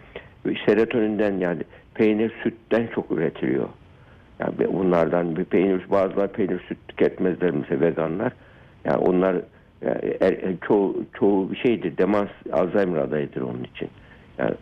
serotoninden 0.67 1.39
yani 1.39 1.63
peynir 1.99 2.33
sütten 2.43 2.87
çok 2.95 3.11
üretiliyor. 3.11 3.69
Yani 4.39 4.55
bunlardan 4.73 5.37
bir 5.37 5.45
peynir 5.45 5.91
bazıları 5.91 6.33
peynir 6.33 6.61
süt 6.69 6.79
tüketmezler 6.89 7.51
mesela 7.51 7.81
veganlar. 7.81 8.33
Yani 8.85 8.97
onlar 8.97 9.35
yani 9.83 10.17
er, 10.21 10.33
er- 10.33 10.61
çoğu 10.67 10.97
çoğu 11.19 11.53
bir 11.53 11.57
şeydir. 11.57 11.99
Demans 11.99 12.29
Alzheimer 12.53 12.99
adayıdır 12.99 13.41
onun 13.41 13.65
için. 13.65 13.89
Yani 14.39 14.55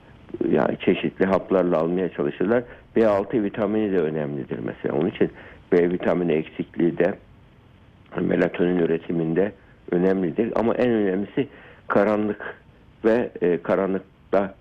yani 0.51 0.79
çeşitli 0.79 1.27
haplarla 1.27 1.79
almaya 1.79 2.09
çalışırlar. 2.09 2.63
B6 2.97 3.43
vitamini 3.43 3.93
de 3.93 3.99
önemlidir 4.01 4.59
mesela. 4.59 4.95
Onun 4.95 5.11
için 5.11 5.31
B 5.73 5.91
vitamini 5.91 6.33
eksikliği 6.33 6.99
de 6.99 7.15
melatonin 8.21 8.79
üretiminde 8.79 9.53
önemlidir. 9.91 10.53
Ama 10.57 10.75
en 10.75 10.91
önemlisi 10.91 11.49
karanlık 11.89 12.55
ve 13.05 13.31
e, 13.43 13.63
karanlıkta 13.63 14.55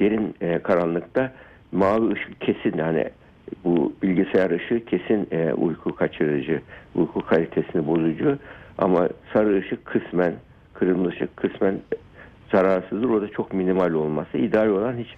derin 0.00 0.34
e, 0.40 0.58
karanlıkta 0.58 1.32
mavi 1.72 2.12
ışık 2.12 2.40
kesin 2.40 2.78
yani 2.78 3.04
bu 3.64 3.92
bilgisayar 4.02 4.50
ışığı 4.50 4.84
kesin 4.84 5.28
e, 5.30 5.52
uyku 5.52 5.94
kaçırıcı, 5.94 6.62
uyku 6.94 7.20
kalitesini 7.20 7.86
bozucu 7.86 8.38
ama 8.78 9.08
sarı 9.32 9.58
ışık 9.58 9.84
kısmen, 9.84 10.34
kırmızı 10.74 11.08
ışık 11.08 11.36
kısmen 11.36 11.78
zararsızdır. 12.52 13.10
Orada 13.10 13.28
çok 13.28 13.54
minimal 13.54 13.92
olması. 13.92 14.38
ideal 14.38 14.68
olan 14.68 14.96
hiç 14.96 15.08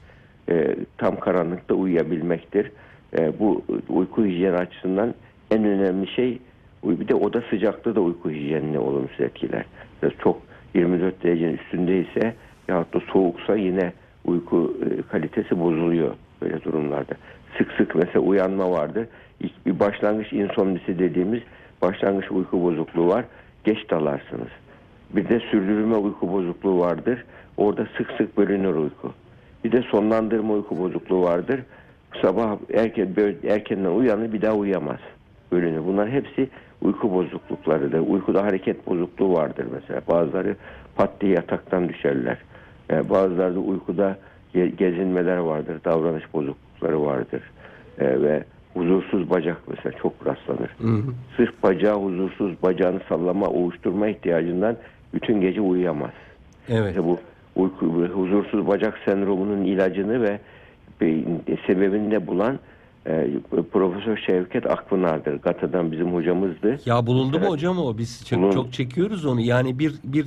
e, 0.50 0.76
tam 0.98 1.20
karanlıkta 1.20 1.74
uyuyabilmektir. 1.74 2.72
E, 3.18 3.38
bu 3.38 3.62
uyku 3.88 4.24
hijyeni 4.24 4.56
açısından 4.56 5.14
en 5.50 5.64
önemli 5.64 6.06
şey 6.06 6.38
bir 6.84 7.08
de 7.08 7.14
oda 7.14 7.42
sıcaklığı 7.50 7.94
da 7.94 8.00
uyku 8.00 8.30
hijyenini 8.30 8.78
olumsuz 8.78 9.20
etkiler. 9.20 9.64
Biraz 10.02 10.12
çok 10.22 10.42
24 10.74 11.22
derecenin 11.22 11.56
üstündeyse 11.56 12.34
yahut 12.68 12.94
da 12.94 13.00
soğuksa 13.12 13.56
yine 13.56 13.92
uyku 14.24 14.76
e, 14.84 15.02
kalitesi 15.02 15.60
bozuluyor 15.60 16.14
böyle 16.42 16.64
durumlarda. 16.64 17.14
Sık 17.58 17.72
sık 17.72 17.94
mesela 17.94 18.20
uyanma 18.20 18.70
vardır. 18.70 19.06
İlk 19.40 19.66
bir 19.66 19.80
başlangıç 19.80 20.32
insomnisi 20.32 20.98
dediğimiz 20.98 21.40
başlangıç 21.82 22.30
uyku 22.30 22.62
bozukluğu 22.62 23.08
var. 23.08 23.24
Geç 23.64 23.90
dalarsınız. 23.90 24.48
Bir 25.10 25.28
de 25.28 25.40
sürdürme 25.40 25.96
uyku 25.96 26.32
bozukluğu 26.32 26.80
vardır. 26.80 27.24
Orada 27.56 27.86
sık 27.96 28.10
sık 28.18 28.36
bölünür 28.38 28.74
uyku. 28.74 29.12
Bir 29.64 29.72
de 29.72 29.82
sonlandırma 29.82 30.52
uyku 30.52 30.78
bozukluğu 30.78 31.22
vardır. 31.22 31.60
Sabah 32.22 32.56
erken 32.74 33.08
erkenden 33.48 33.90
uyanır 33.90 34.32
bir 34.32 34.42
daha 34.42 34.54
uyuyamaz. 34.54 34.98
Bölünür. 35.52 35.84
Bunlar 35.86 36.10
hepsi 36.10 36.48
uyku 36.82 37.12
bozukluklarıdır. 37.12 37.98
Uykuda 37.98 38.42
hareket 38.42 38.86
bozukluğu 38.86 39.32
vardır 39.32 39.66
mesela. 39.72 40.00
Bazıları 40.08 40.56
pat 40.96 41.20
diye 41.20 41.32
yataktan 41.32 41.88
düşerler. 41.88 42.38
Ee, 42.90 43.10
bazıları 43.10 43.54
da 43.54 43.60
uykuda 43.60 44.18
gezinmeler 44.52 45.36
vardır. 45.36 45.80
Davranış 45.84 46.24
bozuklukları 46.34 47.02
vardır. 47.02 47.42
Ee, 47.98 48.22
ve 48.22 48.44
huzursuz 48.74 49.30
bacak 49.30 49.56
mesela 49.68 49.98
çok 50.02 50.26
rastlanır. 50.26 50.70
Hı 50.78 50.88
hı. 50.88 51.02
Sırf 51.36 51.62
bacağı 51.62 51.96
huzursuz, 52.02 52.62
bacağını 52.62 53.00
sallama, 53.08 53.46
ovuşturma 53.46 54.08
ihtiyacından 54.08 54.76
bütün 55.14 55.40
gece 55.40 55.60
uyuyamaz. 55.60 56.10
Evet. 56.68 56.88
İşte 56.90 57.04
bu 57.04 57.18
uyku, 57.56 57.94
bu 57.94 58.02
huzursuz 58.02 58.66
bacak 58.66 58.98
sendromunun 59.04 59.64
ilacını 59.64 60.22
ve 60.22 60.38
sebebini 61.66 62.10
de 62.10 62.26
bulan 62.26 62.58
e, 63.06 63.26
Profesör 63.72 64.16
Şevket 64.16 64.66
Akpınar'dır. 64.66 65.34
GATA'dan 65.42 65.92
bizim 65.92 66.14
hocamızdı. 66.14 66.80
Ya 66.86 67.06
bulundu 67.06 67.40
mu 67.40 67.46
hocam 67.46 67.78
o? 67.78 67.98
Biz 67.98 68.24
çok, 68.28 68.38
Bulun- 68.38 68.50
çok 68.52 68.72
çekiyoruz 68.72 69.26
onu. 69.26 69.40
Yani 69.40 69.78
bir 69.78 69.94
bir 70.04 70.26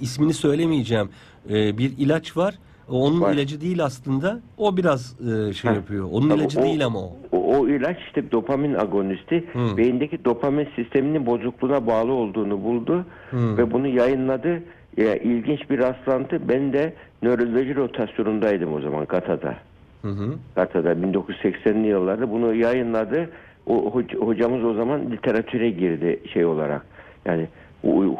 ismini 0.00 0.32
söylemeyeceğim. 0.34 1.08
Ee, 1.50 1.78
bir 1.78 1.92
ilaç 1.98 2.36
var. 2.36 2.54
Onun 2.88 3.20
Var. 3.20 3.34
ilacı 3.34 3.60
değil 3.60 3.84
aslında. 3.84 4.40
O 4.58 4.76
biraz 4.76 5.16
e, 5.20 5.52
şey 5.52 5.70
Ha. 5.70 5.74
yapıyor. 5.74 6.08
Onun 6.12 6.28
Tabii 6.28 6.40
ilacı 6.40 6.60
o- 6.60 6.62
değil 6.62 6.84
ama 6.86 6.98
o. 6.98 7.12
O, 7.32 7.56
o 7.58 7.68
ilaç 7.68 7.96
işte 8.06 8.32
dopamin 8.32 8.74
agonisti. 8.74 9.44
Hı. 9.52 9.76
Beyindeki 9.76 10.24
dopamin 10.24 10.68
sisteminin 10.76 11.26
bozukluğuna 11.26 11.86
bağlı 11.86 12.12
olduğunu 12.12 12.64
buldu 12.64 13.04
Hı. 13.30 13.56
ve 13.58 13.72
bunu 13.72 13.86
yayınladı. 13.88 14.62
Ya, 14.96 15.16
ilginç 15.16 15.70
bir 15.70 15.78
rastlantı. 15.78 16.48
Ben 16.48 16.72
de 16.72 16.94
nöroloji 17.22 17.76
rotasyonundaydım 17.76 18.72
o 18.74 18.80
zaman 18.80 19.04
GATA'da. 19.04 19.54
Hı 20.02 20.08
hı. 20.08 20.34
GATA'da 20.56 20.92
1980'li 20.92 21.86
yıllarda 21.86 22.30
bunu 22.30 22.54
yayınladı. 22.54 23.30
O 23.66 23.74
hoc- 23.76 24.18
hocamız 24.26 24.64
o 24.64 24.74
zaman 24.74 25.10
literatüre 25.10 25.70
girdi 25.70 26.20
şey 26.32 26.44
olarak. 26.44 26.86
Yani 27.26 27.46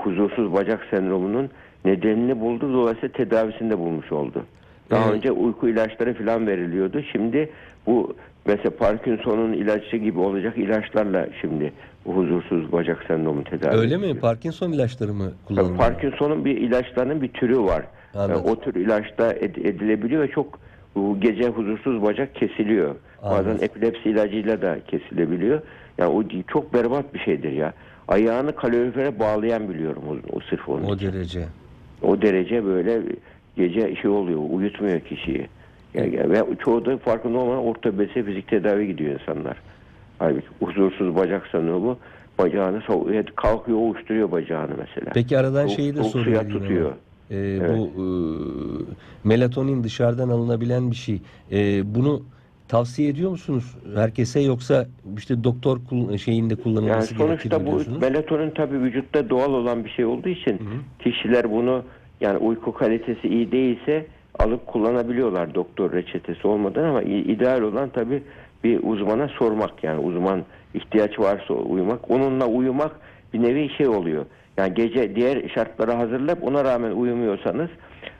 huzursuz 0.02 0.52
bacak 0.52 0.86
sendromunun 0.90 1.50
nedenini 1.84 2.40
buldu. 2.40 2.72
Dolayısıyla 2.72 3.08
tedavisini 3.08 3.70
de 3.70 3.78
bulmuş 3.78 4.12
oldu. 4.12 4.44
Daha 4.90 5.04
Evet. 5.04 5.14
önce 5.16 5.32
uyku 5.32 5.68
ilaçları 5.68 6.14
falan 6.14 6.46
veriliyordu. 6.46 7.02
Şimdi 7.12 7.50
bu 7.86 8.14
mesela 8.46 8.76
Parkinson'un 8.76 9.52
ilacı 9.52 9.96
gibi 9.96 10.18
olacak 10.18 10.58
ilaçlarla 10.58 11.28
şimdi 11.40 11.72
bu 12.06 12.12
huzursuz 12.16 12.72
bacak 12.72 13.04
sendromu 13.08 13.44
tedavi 13.44 13.76
Öyle 13.76 13.96
mi? 13.96 14.02
ediliyor. 14.04 14.20
Parkinson 14.20 14.72
ilaçları 14.72 15.14
mı 15.14 15.32
kullanılıyor? 15.44 15.76
Parkinson'un 15.78 16.44
bir 16.44 16.56
ilaçlarının 16.56 17.22
bir 17.22 17.28
türü 17.28 17.58
var. 17.60 17.84
Anladım. 18.14 18.42
O 18.44 18.60
tür 18.60 18.74
ilaçta 18.74 19.32
ed- 19.32 19.68
edilebiliyor 19.68 20.22
ve 20.22 20.28
çok 20.28 20.58
gece 21.18 21.48
huzursuz 21.48 22.02
bacak 22.02 22.34
kesiliyor. 22.34 22.94
Anladım. 23.22 23.46
Bazen 23.54 23.64
epilepsi 23.66 24.08
ilacıyla 24.10 24.62
da 24.62 24.78
kesilebiliyor. 24.88 25.60
Yani 25.98 26.10
o 26.10 26.22
çok 26.48 26.74
berbat 26.74 27.14
bir 27.14 27.18
şeydir 27.18 27.52
ya. 27.52 27.72
Ayağını 28.08 28.56
kalorifere 28.56 29.18
bağlayan 29.18 29.68
biliyorum 29.68 30.02
o, 30.08 30.36
o 30.36 30.40
sırf 30.40 30.68
onun 30.68 30.84
O 30.84 30.94
için. 30.94 31.12
derece. 31.12 31.44
O 32.04 32.22
derece 32.22 32.64
böyle 32.64 33.02
gece 33.56 33.96
şey 33.96 34.10
oluyor, 34.10 34.40
uyutmuyor 34.50 35.00
kişiyi. 35.00 35.48
Yani, 35.94 36.30
ve 36.30 36.42
çoğu 36.64 36.84
da 36.84 36.98
farkında 36.98 37.38
olmadan 37.38 37.64
ortopedise 37.64 38.22
fizik 38.24 38.48
tedavi 38.48 38.86
gidiyor 38.86 39.20
insanlar. 39.20 39.56
Halbuki 40.18 40.46
huzursuz 40.60 41.16
bacak 41.16 41.46
sendromu 41.52 41.98
bacağını 42.38 42.78
so- 42.78 43.24
kalkıyor, 43.36 43.78
ovuşturuyor 43.78 44.32
bacağını 44.32 44.72
mesela. 44.78 45.10
Peki 45.14 45.38
aradan 45.38 45.66
Soğuk- 45.66 45.76
şeyi 45.76 45.96
de 45.96 46.02
sorayım. 46.04 46.48
tutuyor. 46.48 46.92
Ee, 47.30 47.60
Bu 47.68 47.86
e, 47.86 48.06
melatonin 49.24 49.84
dışarıdan 49.84 50.28
alınabilen 50.28 50.90
bir 50.90 50.96
şey. 50.96 51.20
Ee, 51.52 51.94
bunu 51.94 52.22
tavsiye 52.74 53.08
ediyor 53.08 53.30
musunuz 53.30 53.76
herkese 53.94 54.40
yoksa 54.40 54.86
işte 55.18 55.44
doktor 55.44 55.78
şeyinde 56.24 56.54
Yani 56.54 56.62
kullanılması 56.62 57.14
gerekir 57.14 57.14
mi 57.14 57.28
sonuçta 57.28 57.60
bu 57.66 57.70
diyorsunuz? 57.70 58.00
melatonin 58.02 58.50
tabii 58.50 58.80
vücutta 58.80 59.30
doğal 59.30 59.52
olan 59.52 59.84
bir 59.84 59.90
şey 59.90 60.04
olduğu 60.04 60.28
için 60.28 60.60
kişiler 60.98 61.50
bunu 61.50 61.82
yani 62.20 62.38
uyku 62.38 62.72
kalitesi 62.74 63.28
iyi 63.28 63.52
değilse 63.52 64.06
alıp 64.38 64.66
kullanabiliyorlar 64.66 65.54
doktor 65.54 65.92
reçetesi 65.92 66.46
olmadan 66.46 66.84
ama 66.84 67.02
ideal 67.02 67.60
olan 67.60 67.88
tabii 67.88 68.22
bir 68.64 68.80
uzmana 68.82 69.28
sormak 69.28 69.84
yani 69.84 70.00
uzman 70.00 70.44
ihtiyaç 70.74 71.18
varsa 71.18 71.54
uyumak 71.54 72.10
onunla 72.10 72.46
uyumak 72.46 72.92
bir 73.32 73.42
nevi 73.42 73.68
şey 73.76 73.88
oluyor. 73.88 74.26
Yani 74.56 74.74
gece 74.74 75.16
diğer 75.16 75.48
şartlara 75.54 75.98
hazırlayıp 75.98 76.44
ona 76.44 76.64
rağmen 76.64 76.90
uyumuyorsanız 76.90 77.70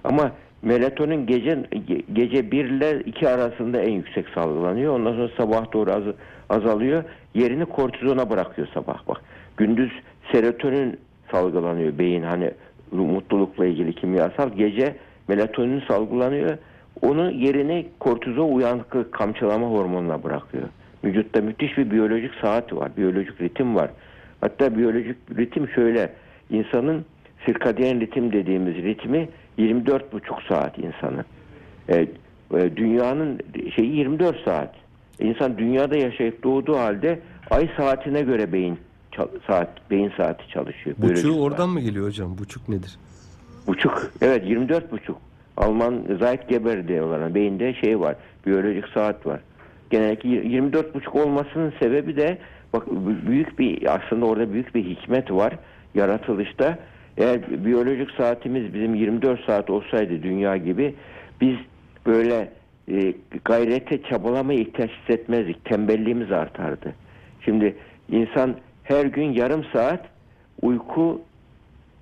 ama 0.05 0.33
melatonin 0.65 1.27
gece 1.27 1.51
ge- 1.73 2.03
gece 2.13 2.51
1 2.51 2.65
ile 2.65 3.01
2 3.01 3.29
arasında 3.29 3.81
en 3.81 3.93
yüksek 3.93 4.29
salgılanıyor. 4.29 4.95
Ondan 4.95 5.13
sonra 5.13 5.29
sabah 5.37 5.73
doğru 5.73 5.91
az, 5.93 6.03
azalıyor. 6.51 7.05
Yerini 7.35 7.67
kortizona 7.67 8.31
bırakıyor 8.31 8.69
sabah 8.75 9.09
bak. 9.09 9.21
Gündüz 9.57 9.93
serotonin 10.33 10.97
salgılanıyor 11.33 11.99
beyin 11.99 12.23
hani 12.23 12.51
mutlulukla 12.93 13.67
ilgili 13.67 13.95
kimyasal. 13.95 14.49
Gece 14.49 14.97
melatonin 15.29 15.83
salgılanıyor. 15.89 16.59
Onun 17.03 17.31
yerini 17.31 17.87
kortizol 17.99 18.53
uyanıklık 18.53 19.13
kamçılama 19.13 19.67
hormonuna 19.67 20.23
bırakıyor. 20.23 20.69
Vücutta 21.05 21.41
müthiş 21.41 21.79
bir 21.79 21.91
biyolojik 21.91 22.35
saat 22.43 22.73
var. 22.73 22.91
Biyolojik 22.97 23.41
ritim 23.41 23.75
var. 23.75 23.91
Hatta 24.41 24.77
biyolojik 24.79 25.17
ritim 25.37 25.69
şöyle. 25.69 26.13
insanın 26.51 27.05
sirkadiyen 27.47 28.01
ritim 28.01 28.33
dediğimiz 28.33 28.75
ritmi 28.75 29.29
24,5 29.59 30.49
saat 30.49 30.79
insanın. 30.79 31.25
E, 31.89 32.07
e, 32.55 32.77
dünyanın 32.77 33.41
şeyi 33.77 33.97
24 33.97 34.45
saat. 34.45 34.75
insan 35.21 35.59
dünyada 35.59 35.97
yaşayıp 35.97 36.43
doğduğu 36.43 36.79
halde 36.79 37.21
ay 37.51 37.71
saatine 37.77 38.21
göre 38.21 38.53
beyin 38.53 38.79
saat 39.47 39.91
beyin 39.91 40.13
saati 40.17 40.49
çalışıyor. 40.49 40.97
Buçuğu 40.99 41.33
saat. 41.33 41.41
oradan 41.41 41.71
mı 41.71 41.81
geliyor 41.81 42.07
hocam? 42.07 42.39
Buçuk 42.39 42.69
nedir? 42.69 42.99
Buçuk. 43.67 44.11
Evet 44.23 44.43
24 44.47 44.93
buçuk. 44.93 45.17
Alman 45.57 46.05
Zeitgeber 46.19 46.89
diyorlar. 46.89 47.35
Beyinde 47.35 47.75
şey 47.75 48.01
var. 48.01 48.17
Biyolojik 48.47 48.89
saat 48.89 49.27
var. 49.27 49.41
Genellikle 49.91 50.29
24 50.29 50.95
buçuk 50.95 51.15
olmasının 51.15 51.73
sebebi 51.81 52.17
de 52.17 52.39
bak 52.73 52.87
büyük 53.27 53.59
bir 53.59 53.95
aslında 53.95 54.27
orada 54.27 54.53
büyük 54.53 54.75
bir 54.75 54.85
hikmet 54.85 55.31
var 55.31 55.57
yaratılışta. 55.95 56.79
Eğer 57.19 57.65
biyolojik 57.65 58.11
saatimiz 58.11 58.75
bizim 58.75 58.95
24 58.95 59.45
saat 59.45 59.71
olsaydı 59.71 60.23
dünya 60.23 60.57
gibi 60.57 60.95
biz 61.41 61.57
böyle 62.07 62.49
e, 62.89 63.15
gayrete 63.45 64.03
çabalamaya 64.03 64.61
ihtiyaç 64.61 64.91
hissetmezdik. 64.91 65.65
Tembelliğimiz 65.65 66.33
artardı. 66.33 66.95
Şimdi 67.45 67.77
insan 68.09 68.55
her 68.83 69.07
gün 69.07 69.33
yarım 69.33 69.65
saat 69.73 70.05
uyku 70.63 71.23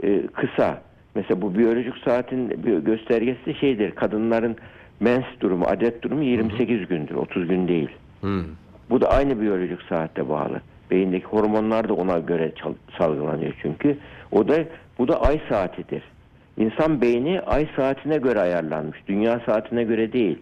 e, 0.03 0.27
kısa. 0.27 0.83
Mesela 1.15 1.43
bu 1.43 1.59
biyolojik 1.59 1.95
saatin 2.05 2.51
bir 2.51 2.79
göstergesi 2.79 3.55
şeydir. 3.55 3.91
Kadınların 3.91 4.57
mens 5.01 5.25
durumu, 5.41 5.65
adet 5.65 6.03
durumu 6.03 6.23
28 6.23 6.89
gündür. 6.89 7.15
30 7.15 7.49
gün 7.49 7.69
değil. 7.69 7.91
Hmm. 8.21 8.45
Bu 8.91 9.01
da 9.01 9.11
aynı 9.11 9.41
biyolojik 9.41 9.83
saatte 9.83 10.29
bağlı. 10.29 10.61
Beyindeki 10.91 11.27
hormonlar 11.27 11.89
da 11.89 11.95
ona 11.95 12.19
göre 12.19 12.53
salgılanıyor 12.99 13.53
çünkü. 13.63 13.99
O 14.33 14.49
da 14.49 14.55
bu 14.99 15.09
da 15.09 15.23
ay 15.23 15.41
saatidir. 15.49 16.03
İnsan 16.57 17.01
beyni 17.01 17.41
ay 17.41 17.69
saatine 17.77 18.17
göre 18.17 18.41
ayarlanmış. 18.41 18.99
Dünya 19.09 19.41
saatine 19.47 19.85
göre 19.85 20.13
değil. 20.13 20.39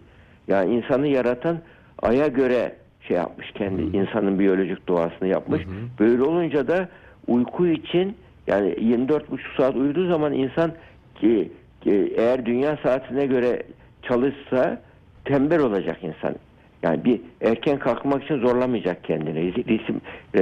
Yani 0.48 0.74
insanı 0.74 1.06
yaratan 1.08 1.58
aya 2.02 2.26
göre 2.26 2.72
şey 3.08 3.16
yapmış 3.16 3.50
kendi 3.52 3.96
insanın 3.96 4.38
biyolojik 4.38 4.88
doğasını 4.88 5.28
yapmış. 5.28 5.62
Böyle 6.00 6.22
olunca 6.22 6.68
da 6.68 6.88
uyku 7.26 7.66
için 7.66 8.16
yani 8.46 8.72
24,5 8.72 9.22
saat 9.56 9.76
uyuduğu 9.76 10.08
zaman 10.08 10.32
insan 10.32 10.72
ki, 11.20 11.50
ki 11.80 12.14
eğer 12.16 12.46
dünya 12.46 12.78
saatine 12.82 13.26
göre 13.26 13.62
çalışsa 14.02 14.80
tembel 15.24 15.60
olacak 15.60 15.98
insan. 16.02 16.34
Yani 16.82 17.04
bir 17.04 17.20
erken 17.40 17.78
kalkmak 17.78 18.24
için 18.24 18.38
zorlamayacak 18.38 19.04
kendini. 19.04 19.54
Resim 19.54 20.00
e, 20.34 20.38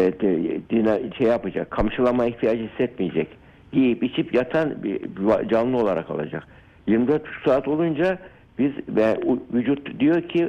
dina- 0.70 1.14
şey 1.18 1.26
yapacak. 1.26 1.70
Kamçılama 1.70 2.26
ihtiyacı 2.26 2.68
hissetmeyecek. 2.68 3.28
Yiyip 3.72 4.02
içip 4.02 4.34
yatan 4.34 4.82
bir 4.82 5.00
canlı 5.48 5.76
olarak 5.76 6.10
olacak. 6.10 6.46
24 6.86 7.22
saat 7.44 7.68
olunca 7.68 8.18
biz 8.58 8.72
ve 8.88 9.16
vücut 9.54 10.00
diyor 10.00 10.22
ki 10.22 10.48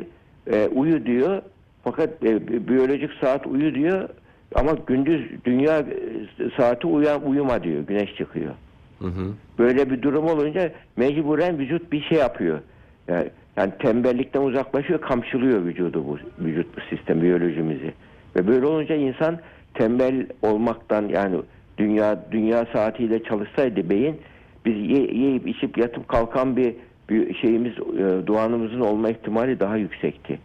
e, 0.52 0.68
uyu 0.68 1.06
diyor. 1.06 1.42
Fakat 1.84 2.24
e, 2.24 2.48
bi- 2.48 2.68
biyolojik 2.68 3.12
saat 3.22 3.48
uyu 3.48 3.76
diyor 3.76 4.10
ama 4.56 4.72
gündüz 4.88 5.22
dünya 5.46 5.80
e, 5.80 5.86
saati 6.58 6.88
uyan 6.88 7.28
uyuma 7.28 7.64
diyor. 7.64 7.82
Güneş 7.88 8.16
çıkıyor. 8.16 8.54
Hı 9.00 9.06
hı. 9.08 9.34
Böyle 9.60 9.90
bir 9.90 10.02
durum 10.02 10.26
olunca 10.26 10.72
mecburen 10.98 11.58
vücut 11.58 11.92
bir 11.92 12.02
şey 12.02 12.18
yapıyor. 12.18 12.60
Yani, 13.08 13.30
yani 13.58 13.72
tembellikten 13.80 14.42
uzaklaşıyor, 14.42 15.02
kamçılıyor 15.02 15.66
vücudu 15.66 16.06
bu 16.08 16.18
vücut 16.46 16.78
bu 16.78 16.96
sistem 16.96 17.22
biyolojimizi. 17.22 17.94
Ve 18.36 18.48
böyle 18.48 18.66
olunca 18.66 18.96
insan 18.96 19.40
tembel 19.74 20.26
olmaktan 20.42 21.08
yani 21.08 21.36
dünya 21.80 22.20
dünya 22.32 22.66
saatiyle 22.74 23.24
çalışsaydı 23.24 23.90
beyin 23.90 24.18
biz 24.66 24.76
ye- 24.76 25.12
yiyip 25.14 25.48
içip 25.48 25.78
yatıp 25.78 26.08
kalkan 26.08 26.58
bir, 26.58 26.74
bir 27.10 27.34
şeyimiz 27.36 27.72
e, 27.74 28.28
doğanımızın 28.28 28.80
olma 28.80 29.10
ihtimali 29.10 29.60
daha 29.60 29.78
yüksekti. 29.78 30.40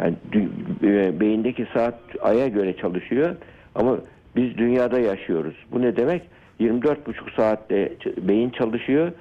Yani 0.00 0.14
dü- 0.32 0.48
e, 0.84 1.20
beyindeki 1.20 1.66
saat 1.74 1.94
aya 2.22 2.48
göre 2.48 2.76
çalışıyor 2.76 3.36
ama 3.74 3.96
biz 4.36 4.58
dünyada 4.58 5.00
yaşıyoruz. 5.00 5.54
Bu 5.72 5.82
ne 5.82 5.96
demek? 5.96 6.22
24,5 6.60 7.36
saatte 7.36 7.92
beyin 8.18 8.50
çalışıyor. 8.50 9.12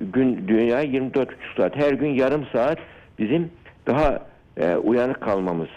Gün 0.00 0.48
dünya 0.48 0.82
24,5 0.84 1.26
saat. 1.56 1.76
Her 1.76 1.92
gün 1.92 2.08
yarım 2.14 2.46
saat 2.52 2.78
bizim 3.18 3.50
daha 3.86 4.26
e, 4.56 4.76
uyanık 4.76 5.20
kalmamız 5.20 5.68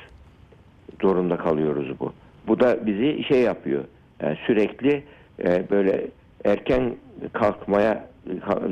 zorunda 1.01 1.37
kalıyoruz 1.37 1.99
bu. 1.99 2.13
Bu 2.47 2.59
da 2.59 2.85
bizi 2.85 3.23
şey 3.23 3.41
yapıyor. 3.41 3.83
Yani 4.23 4.37
sürekli 4.47 5.03
e, 5.43 5.63
böyle 5.71 6.07
erken 6.45 6.95
kalkmaya 7.33 8.07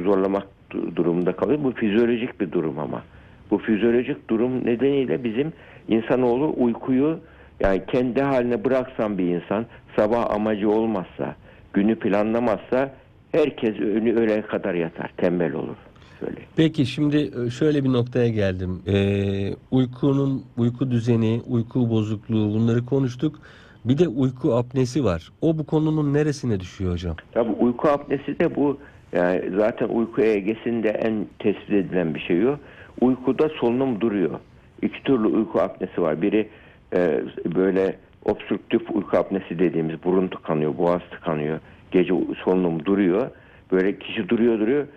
zorlamak 0.04 0.48
du- 0.72 0.96
durumunda 0.96 1.36
kalıyor. 1.36 1.60
Bu 1.64 1.72
fizyolojik 1.72 2.42
bir 2.42 2.52
durum 2.52 2.80
ama. 2.80 3.04
Bu 3.52 3.58
fizyolojik 3.58 4.30
durum 4.30 4.66
nedeniyle 4.66 5.24
bizim 5.24 5.54
insanoğlu 5.88 6.54
uykuyu 6.58 7.20
yani 7.60 7.82
kendi 7.88 8.22
haline 8.22 8.66
bıraksan 8.66 9.18
bir 9.18 9.24
insan 9.24 9.66
sabah 9.96 10.32
amacı 10.32 10.70
olmazsa, 10.70 11.36
günü 11.74 11.96
planlamazsa 11.96 12.94
herkes 13.32 13.80
önü 13.80 14.16
öğleye 14.16 14.42
kadar 14.42 14.74
yatar, 14.74 15.12
tembel 15.18 15.54
olur. 15.54 15.76
Böyle. 16.22 16.40
Peki 16.56 16.86
şimdi 16.86 17.32
e, 17.46 17.50
şöyle 17.50 17.84
bir 17.84 17.94
noktaya 17.94 18.30
geldim. 18.30 18.82
Ee, 18.88 19.54
uykunun 19.72 20.44
uyku 20.58 20.92
düzeni, 20.92 21.42
uyku 21.48 21.90
bozukluğu 21.90 22.54
bunları 22.54 22.86
konuştuk. 22.86 23.40
Bir 23.86 23.98
de 23.98 24.08
uyku 24.08 24.56
apnesi 24.56 25.04
var. 25.04 25.32
O 25.42 25.58
bu 25.58 25.66
konunun 25.66 26.14
neresine 26.14 26.60
düşüyor 26.60 26.92
hocam? 26.92 27.16
Tabii 27.32 27.52
uyku 27.52 27.90
apnesi 27.90 28.40
de 28.40 28.56
bu 28.56 28.78
yani 29.14 29.42
zaten 29.58 29.90
uyku 29.90 30.22
EEG'sinde 30.22 30.90
en 30.90 31.28
tespit 31.40 31.70
edilen 31.70 32.16
bir 32.16 32.20
şey 32.20 32.48
o. 32.48 32.58
Uykuda 33.02 33.50
solunum 33.50 34.02
duruyor. 34.02 34.40
İki 34.82 35.04
türlü 35.04 35.28
uyku 35.28 35.60
apnesi 35.60 36.02
var. 36.02 36.22
Biri 36.22 36.50
e, 36.96 37.24
böyle 37.56 37.96
obstrüktif 38.26 38.82
uyku 38.92 39.18
apnesi 39.18 39.60
dediğimiz 39.60 40.04
burun 40.04 40.28
tıkanıyor, 40.28 40.78
boğaz 40.78 41.02
tıkanıyor. 41.12 41.60
Gece 41.92 42.14
solunum 42.44 42.86
duruyor. 42.86 43.30
Böyle 43.72 44.00
kişi 44.00 44.30
duruyor 44.30 44.60
duruyor. 44.60 44.88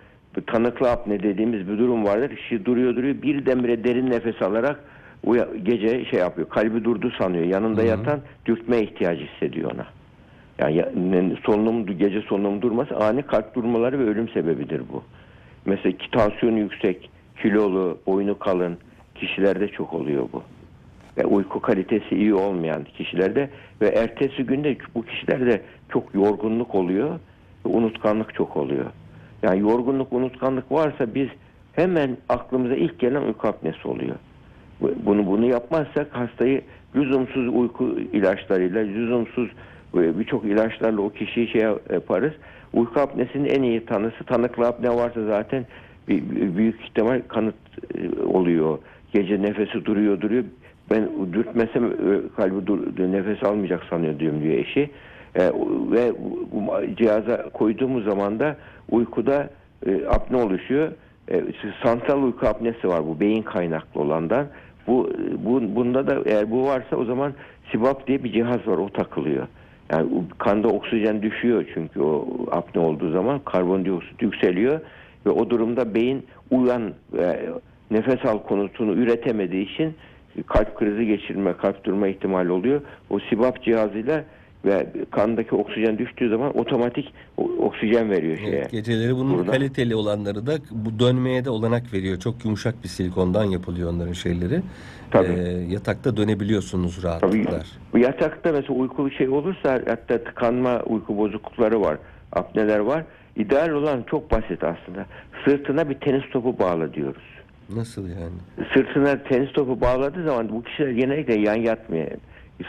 Tanıklı 0.47 0.91
apne 0.91 1.23
dediğimiz 1.23 1.67
bir 1.67 1.77
durum 1.77 2.05
vardır. 2.05 2.35
Kişi 2.35 2.65
duruyor 2.65 2.95
duruyor 2.95 3.21
birdenbire 3.21 3.83
derin 3.83 4.11
nefes 4.11 4.41
alarak 4.41 4.79
uya- 5.23 5.55
gece 5.63 6.05
şey 6.05 6.19
yapıyor. 6.19 6.49
Kalbi 6.49 6.83
durdu 6.83 7.11
sanıyor. 7.17 7.43
Yanında 7.45 7.83
yatan 7.83 8.19
dürtme 8.45 8.81
ihtiyacı 8.81 9.25
hissediyor 9.25 9.71
ona. 9.71 9.85
Yani 10.59 11.35
solunum 11.45 11.85
gece 11.97 12.21
solunum 12.21 12.61
durması 12.61 12.97
ani 12.97 13.21
kalp 13.21 13.55
durmaları 13.55 13.99
ve 13.99 14.03
ölüm 14.03 14.29
sebebidir 14.29 14.81
bu. 14.93 15.03
Mesela 15.65 15.97
ki 15.97 16.11
tansiyonu 16.11 16.59
yüksek, 16.59 17.09
kilolu, 17.41 17.97
boynu 18.07 18.39
kalın 18.39 18.77
kişilerde 19.15 19.67
çok 19.67 19.93
oluyor 19.93 20.27
bu. 20.33 20.43
Ve 21.17 21.25
uyku 21.25 21.59
kalitesi 21.61 22.15
iyi 22.15 22.33
olmayan 22.33 22.83
kişilerde 22.83 23.49
ve 23.81 23.87
ertesi 23.87 24.43
günde 24.43 24.77
bu 24.95 25.05
kişilerde 25.05 25.61
çok 25.89 26.15
yorgunluk 26.15 26.75
oluyor 26.75 27.09
ve 27.65 27.69
unutkanlık 27.69 28.33
çok 28.33 28.57
oluyor. 28.57 28.85
Yani 29.43 29.59
yorgunluk, 29.59 30.13
unutkanlık 30.13 30.71
varsa 30.71 31.15
biz 31.15 31.27
hemen 31.73 32.17
aklımıza 32.29 32.75
ilk 32.75 32.99
gelen 32.99 33.21
uyku 33.21 33.47
apnesi 33.47 33.87
oluyor. 33.87 34.15
Bu- 34.83 34.93
Bunu 35.05 35.27
bunu 35.27 35.45
yapmazsak 35.45 36.07
hastayı 36.11 36.61
lüzumsuz 36.95 37.47
uyku 37.47 37.95
ilaçlarıyla, 38.13 38.81
lüzumsuz 38.81 39.49
e, 39.95 40.19
birçok 40.19 40.45
ilaçlarla 40.45 41.01
o 41.01 41.09
kişiyi 41.09 41.47
şey 41.47 41.61
yaparız. 41.93 42.33
Uyku 42.73 42.99
apnesinin 42.99 43.45
en 43.49 43.63
iyi 43.63 43.85
tanısı 43.85 44.23
tanıklı 44.23 44.67
apne 44.67 44.89
varsa 44.89 45.23
zaten 45.25 45.65
büyük 46.57 46.81
ihtimal 46.81 47.21
kanıt 47.27 47.55
e, 47.95 48.23
oluyor. 48.23 48.77
Gece 49.13 49.41
nefesi 49.41 49.85
duruyor 49.85 50.21
duruyor. 50.21 50.43
Ben 50.91 51.09
dürtmesem 51.33 51.85
e, 51.85 51.91
kalbi 52.35 52.67
dur, 52.67 52.79
nefes 53.11 53.43
almayacak 53.43 53.83
sanıyor 53.89 54.19
diyorum 54.19 54.41
diyor 54.43 54.53
eşi. 54.57 54.89
E, 55.35 55.41
ve 55.91 56.11
cihaza 56.97 57.49
koyduğumuz 57.49 58.03
zaman 58.05 58.39
da 58.39 58.55
uykuda 58.91 59.49
e, 59.85 60.05
apne 60.05 60.37
oluşuyor. 60.37 60.91
E, 61.31 61.43
santral 61.83 62.23
uyku 62.23 62.47
apnesi 62.47 62.87
var 62.87 63.07
bu 63.07 63.19
beyin 63.19 63.41
kaynaklı 63.43 64.01
olandan. 64.01 64.47
Bu, 64.87 65.09
bu 65.45 65.75
bunda 65.75 66.07
da 66.07 66.21
eğer 66.25 66.51
bu 66.51 66.65
varsa 66.65 66.95
o 66.95 67.05
zaman 67.05 67.33
SIBAP 67.71 68.07
diye 68.07 68.23
bir 68.23 68.33
cihaz 68.33 68.67
var 68.67 68.77
o 68.77 68.89
takılıyor. 68.89 69.47
Yani 69.91 70.09
kanda 70.37 70.67
oksijen 70.67 71.21
düşüyor 71.21 71.65
çünkü 71.73 72.01
o 72.01 72.27
apne 72.51 72.81
olduğu 72.81 73.11
zaman 73.11 73.39
karbondioksit 73.39 74.21
yükseliyor 74.21 74.79
ve 75.25 75.29
o 75.29 75.49
durumda 75.49 75.95
beyin 75.95 76.25
uyan 76.51 76.93
e, 77.19 77.39
nefes 77.91 78.25
al 78.25 78.39
konusunu 78.39 78.93
üretemediği 78.93 79.73
için 79.73 79.93
kalp 80.47 80.75
krizi 80.75 81.05
geçirme, 81.07 81.53
kalp 81.53 81.83
durma 81.83 82.07
ihtimali 82.07 82.51
oluyor. 82.51 82.81
O 83.09 83.19
SIBAP 83.19 83.63
cihazıyla 83.63 84.23
ve 84.65 84.87
kandaki 85.11 85.55
oksijen 85.55 85.97
düştüğü 85.97 86.29
zaman 86.29 86.57
otomatik 86.57 87.13
oksijen 87.59 88.09
veriyor 88.09 88.37
şeye. 88.37 88.49
Evet, 88.49 88.71
geceleri 88.71 89.15
bunun 89.15 89.37
Buradan. 89.37 89.51
kaliteli 89.53 89.95
olanları 89.95 90.47
da 90.47 90.53
bu 90.71 90.99
dönmeye 90.99 91.45
de 91.45 91.49
olanak 91.49 91.93
veriyor. 91.93 92.19
Çok 92.19 92.45
yumuşak 92.45 92.83
bir 92.83 92.87
silikondan 92.89 93.43
yapılıyor 93.43 93.89
onların 93.93 94.13
şeyleri. 94.13 94.61
Tabii. 95.11 95.27
Ee, 95.27 95.73
yatakta 95.73 96.17
dönebiliyorsunuz 96.17 96.95
Tabii 97.01 97.07
rahatlıklar. 97.07 97.67
bu 97.93 97.97
yatakta 97.97 98.51
mesela 98.51 98.73
uyku 98.79 99.11
şey 99.11 99.29
olursa 99.29 99.81
hatta 99.87 100.23
tıkanma 100.23 100.81
uyku 100.85 101.17
bozuklukları 101.17 101.81
var, 101.81 101.97
apneler 102.31 102.79
var. 102.79 103.03
İdeal 103.35 103.69
olan 103.69 104.03
çok 104.11 104.31
basit 104.31 104.63
aslında. 104.63 105.05
Sırtına 105.45 105.89
bir 105.89 105.95
tenis 105.95 106.23
topu 106.31 106.59
bağla 106.59 106.93
diyoruz. 106.93 107.23
Nasıl 107.75 108.07
yani? 108.09 108.67
Sırtına 108.73 109.23
tenis 109.23 109.51
topu 109.51 109.81
bağladığı 109.81 110.23
zaman 110.23 110.49
bu 110.49 110.63
kişiler 110.63 110.89
genellikle 110.89 111.33
yan 111.39 111.55
yatmıyor. 111.55 112.07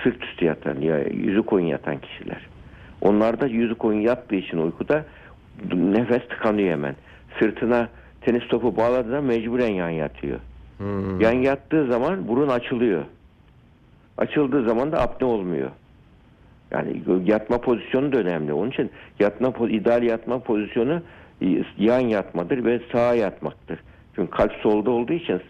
Sırt 0.03 0.25
üstü 0.25 0.45
yatan, 0.45 0.81
ya 0.81 0.99
yüzü 0.99 1.43
koyun 1.43 1.67
yatan 1.67 1.99
kişiler. 1.99 2.47
Onlarda 3.01 3.47
yüzü 3.47 3.75
koyun 3.75 4.01
yattığı 4.01 4.35
için 4.35 4.59
uykuda 4.59 5.05
nefes 5.75 6.29
tıkanıyor 6.29 6.71
hemen. 6.71 6.97
Sırtına 7.39 7.89
tenis 8.21 8.49
topu 8.49 8.77
bağladığı 8.77 9.11
zaman 9.11 9.25
mecburen 9.25 9.73
yan 9.73 9.91
yatıyor. 9.91 10.39
Hmm. 10.79 11.21
Yan 11.21 11.33
yattığı 11.33 11.87
zaman 11.87 12.29
burun 12.29 12.49
açılıyor. 12.49 13.05
Açıldığı 14.19 14.65
zaman 14.65 14.93
da 14.93 15.01
apne 15.01 15.27
olmuyor. 15.27 15.71
Yani 16.71 17.03
yatma 17.25 17.61
pozisyonu 17.61 18.13
da 18.13 18.19
önemli. 18.19 18.53
Onun 18.53 18.71
için 18.71 18.91
yatma 19.21 19.69
ideal 19.69 20.03
yatma 20.03 20.39
pozisyonu 20.39 21.03
e, 21.43 21.47
yan 21.79 22.01
yatmadır 22.01 22.65
ve 22.65 22.81
sağa 22.93 23.15
yatmaktır. 23.15 23.79
Çünkü 24.15 24.31
kalp 24.31 24.53
solda 24.53 24.91
olduğu 24.91 25.13
için 25.13 25.41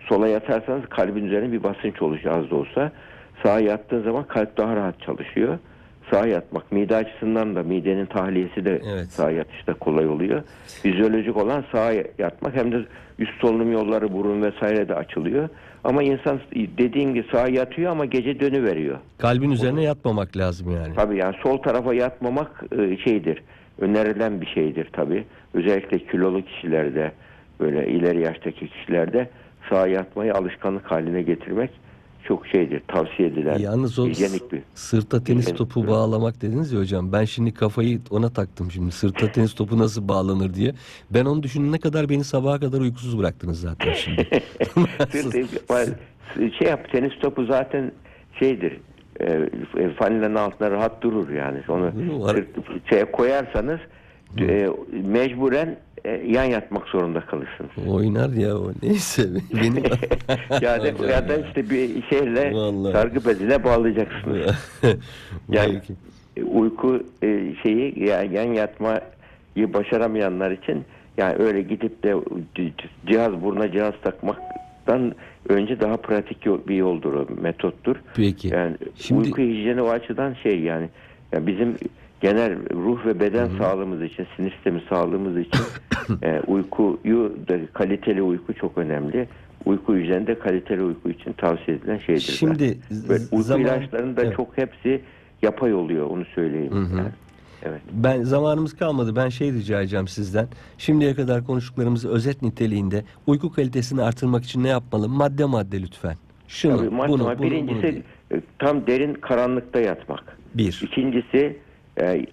sola 0.00 0.28
yatarsanız 0.28 0.86
kalbin 0.88 1.24
üzerine 1.24 1.52
bir 1.52 1.62
basınç 1.62 2.02
oluşuyor 2.02 2.38
az 2.38 2.50
da 2.50 2.56
olsa. 2.56 2.92
Sağa 3.42 3.60
yattığın 3.60 4.02
zaman 4.02 4.24
kalp 4.24 4.56
daha 4.56 4.76
rahat 4.76 5.00
çalışıyor. 5.00 5.58
Sağa 6.10 6.26
yatmak 6.26 6.72
mide 6.72 6.96
açısından 6.96 7.54
da 7.56 7.62
midenin 7.62 8.06
tahliyesi 8.06 8.64
de 8.64 8.80
Evet. 8.92 9.06
sağa 9.06 9.30
yatışta 9.30 9.74
kolay 9.74 10.06
oluyor. 10.06 10.42
Fizyolojik 10.82 11.36
olan 11.36 11.64
sağa 11.72 11.92
yatmak 12.18 12.56
hem 12.56 12.72
de 12.72 12.76
üst 13.18 13.40
solunum 13.40 13.72
yolları 13.72 14.12
burun 14.12 14.42
vesaire 14.42 14.88
de 14.88 14.94
açılıyor. 14.94 15.48
Ama 15.84 16.02
insan 16.02 16.40
dediğim 16.54 17.14
gibi 17.14 17.26
sağa 17.32 17.48
yatıyor 17.48 17.90
ama 17.92 18.04
gece 18.04 18.40
dönüveriyor. 18.40 18.98
Kalbin 19.18 19.50
üzerine 19.50 19.82
yatmamak 19.82 20.36
lazım 20.36 20.70
yani. 20.70 20.94
Tabii 20.94 21.16
yani 21.16 21.36
sol 21.42 21.58
tarafa 21.58 21.94
yatmamak 21.94 22.64
e, 22.78 22.96
şeydir. 22.96 23.42
Önerilen 23.80 24.40
bir 24.40 24.46
şeydir 24.46 24.88
tabii. 24.92 25.24
Özellikle 25.54 25.98
kilolu 25.98 26.44
kişilerde 26.44 27.12
böyle 27.60 27.88
ileri 27.88 28.20
yaştaki 28.20 28.68
kişilerde 28.68 29.28
sağa 29.70 29.86
yatmayı 29.86 30.34
alışkanlık 30.34 30.90
haline 30.90 31.22
getirmek 31.22 31.70
çok 32.28 32.46
şeydir. 32.46 32.82
Tavsiye 32.88 33.28
edilen. 33.28 33.58
Yalnız 33.58 33.98
o 33.98 34.08
hijyenik 34.08 34.52
bir. 34.52 34.62
sırta 34.74 35.24
tenis 35.24 35.42
hijyenik 35.42 35.58
topu 35.58 35.82
bir- 35.82 35.88
bağlamak 35.88 36.42
dediniz 36.42 36.72
ya 36.72 36.80
hocam. 36.80 37.12
Ben 37.12 37.24
şimdi 37.24 37.54
kafayı 37.54 38.00
ona 38.10 38.30
taktım 38.30 38.70
şimdi. 38.70 38.92
Sırta 38.92 39.32
tenis 39.32 39.54
topu 39.54 39.78
nasıl 39.78 40.08
bağlanır 40.08 40.54
diye. 40.54 40.72
Ben 41.10 41.24
onu 41.24 41.42
düşünene 41.42 41.78
kadar 41.78 42.08
beni 42.08 42.24
sabaha 42.24 42.60
kadar 42.60 42.80
uykusuz 42.80 43.18
bıraktınız 43.18 43.60
zaten 43.60 43.92
şimdi. 43.92 44.28
Şey 46.58 46.68
yap 46.68 46.92
tenis 46.92 47.12
topu 47.22 47.44
zaten 47.44 47.92
şeydir. 48.38 48.80
E, 49.20 49.24
e, 49.78 49.94
fanilanın 49.98 50.34
altında 50.34 50.70
rahat 50.70 51.02
durur 51.02 51.30
yani. 51.30 51.58
Onu 51.68 51.92
şeye 52.90 53.04
koyarsanız 53.12 53.80
e, 54.38 54.68
mecburen 54.92 55.76
e, 56.04 56.10
yan 56.10 56.44
yatmak 56.44 56.88
zorunda 56.88 57.20
kalırsınız. 57.20 57.88
Oynar 57.88 58.30
ya 58.30 58.58
o. 58.58 58.72
Neyse. 58.82 59.22
Benim... 59.54 59.84
yani 60.60 60.94
ya 61.10 61.28
da 61.28 61.36
işte 61.36 61.70
bir 61.70 62.02
şeyle 62.02 62.52
Vallahi. 62.54 62.92
sargı 62.92 63.24
beziyle 63.24 63.64
bağlayacaksınız. 63.64 64.46
Yani 65.48 65.80
e, 66.36 66.42
uyku 66.42 67.02
e, 67.22 67.54
şeyi 67.62 68.08
yani 68.08 68.34
yan 68.34 68.52
yatmayı 68.52 69.74
başaramayanlar 69.74 70.50
için 70.50 70.84
yani 71.16 71.34
öyle 71.38 71.62
gidip 71.62 72.02
de 72.02 72.14
cihaz 73.06 73.42
buruna 73.42 73.72
cihaz 73.72 73.94
takmaktan 74.02 75.14
önce 75.48 75.80
daha 75.80 75.96
pratik 75.96 76.46
bir 76.68 76.76
yoldur 76.76 77.14
o 77.14 77.26
metottur. 77.42 77.96
Peki. 78.16 78.48
Yani 78.48 78.76
Şimdi- 78.96 79.20
uyku 79.20 79.42
hijyeni 79.42 79.82
o 79.82 79.88
açıdan 79.88 80.34
şey 80.42 80.60
yani, 80.60 80.88
yani 81.32 81.46
bizim 81.46 81.76
genel 82.24 82.58
ruh 82.74 83.06
ve 83.06 83.20
beden 83.20 83.48
sağlığımız 83.58 84.02
için, 84.02 84.26
sinir 84.36 84.50
sistemi 84.52 84.82
sağlığımız 84.88 85.36
için 85.38 85.60
e, 86.22 86.40
uykuyu 86.46 87.36
da 87.48 87.66
kaliteli 87.72 88.22
uyku 88.22 88.54
çok 88.54 88.78
önemli. 88.78 89.28
Uyku 89.64 89.96
hijyeni 89.96 90.26
de 90.26 90.38
kaliteli 90.38 90.82
uyku 90.82 91.10
için 91.10 91.32
tavsiye 91.32 91.76
edilen 91.76 91.98
şeydir. 91.98 92.20
Şimdi 92.20 92.78
z- 92.90 93.12
uyku 93.32 93.42
zaman- 93.42 93.62
ilaçlarının 93.62 94.16
da 94.16 94.22
Evet. 94.22 94.36
çok 94.36 94.58
hepsi 94.58 95.00
yapay 95.42 95.74
oluyor 95.74 96.06
onu 96.06 96.24
söyleyeyim. 96.24 96.72
Yani. 96.96 97.08
Evet. 97.62 97.80
Ben 97.92 98.22
zamanımız 98.22 98.76
kalmadı. 98.76 99.16
Ben 99.16 99.28
şey 99.28 99.52
rica 99.52 99.80
edeceğim 99.80 100.08
sizden. 100.08 100.48
Şimdiye 100.78 101.14
kadar 101.14 101.44
konuştuklarımızı 101.44 102.10
özet 102.10 102.42
niteliğinde 102.42 103.04
uyku 103.26 103.52
kalitesini 103.52 104.02
artırmak 104.02 104.44
için 104.44 104.62
ne 104.62 104.68
yapmalı? 104.68 105.08
Madde 105.08 105.44
madde 105.44 105.82
lütfen. 105.82 106.16
Şunu, 106.48 106.76
Tabii, 106.76 106.86
bunu, 106.90 106.96
maksima 106.96 107.38
bunu, 107.38 107.46
birincisi 107.46 108.02
bunu 108.30 108.38
e, 108.38 108.42
tam 108.58 108.86
derin 108.86 109.14
karanlıkta 109.14 109.80
yatmak. 109.80 110.38
Bir. 110.54 110.80
İkincisi 110.84 111.56
e, 111.96 112.24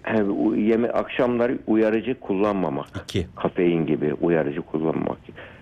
yeme 0.58 0.88
akşamları 0.88 1.58
uyarıcı 1.68 2.20
kullanmamak. 2.20 2.88
İki. 3.04 3.28
Kafein 3.36 3.86
gibi 3.86 4.14
uyarıcı 4.14 4.62
kullanmamak. 4.62 5.18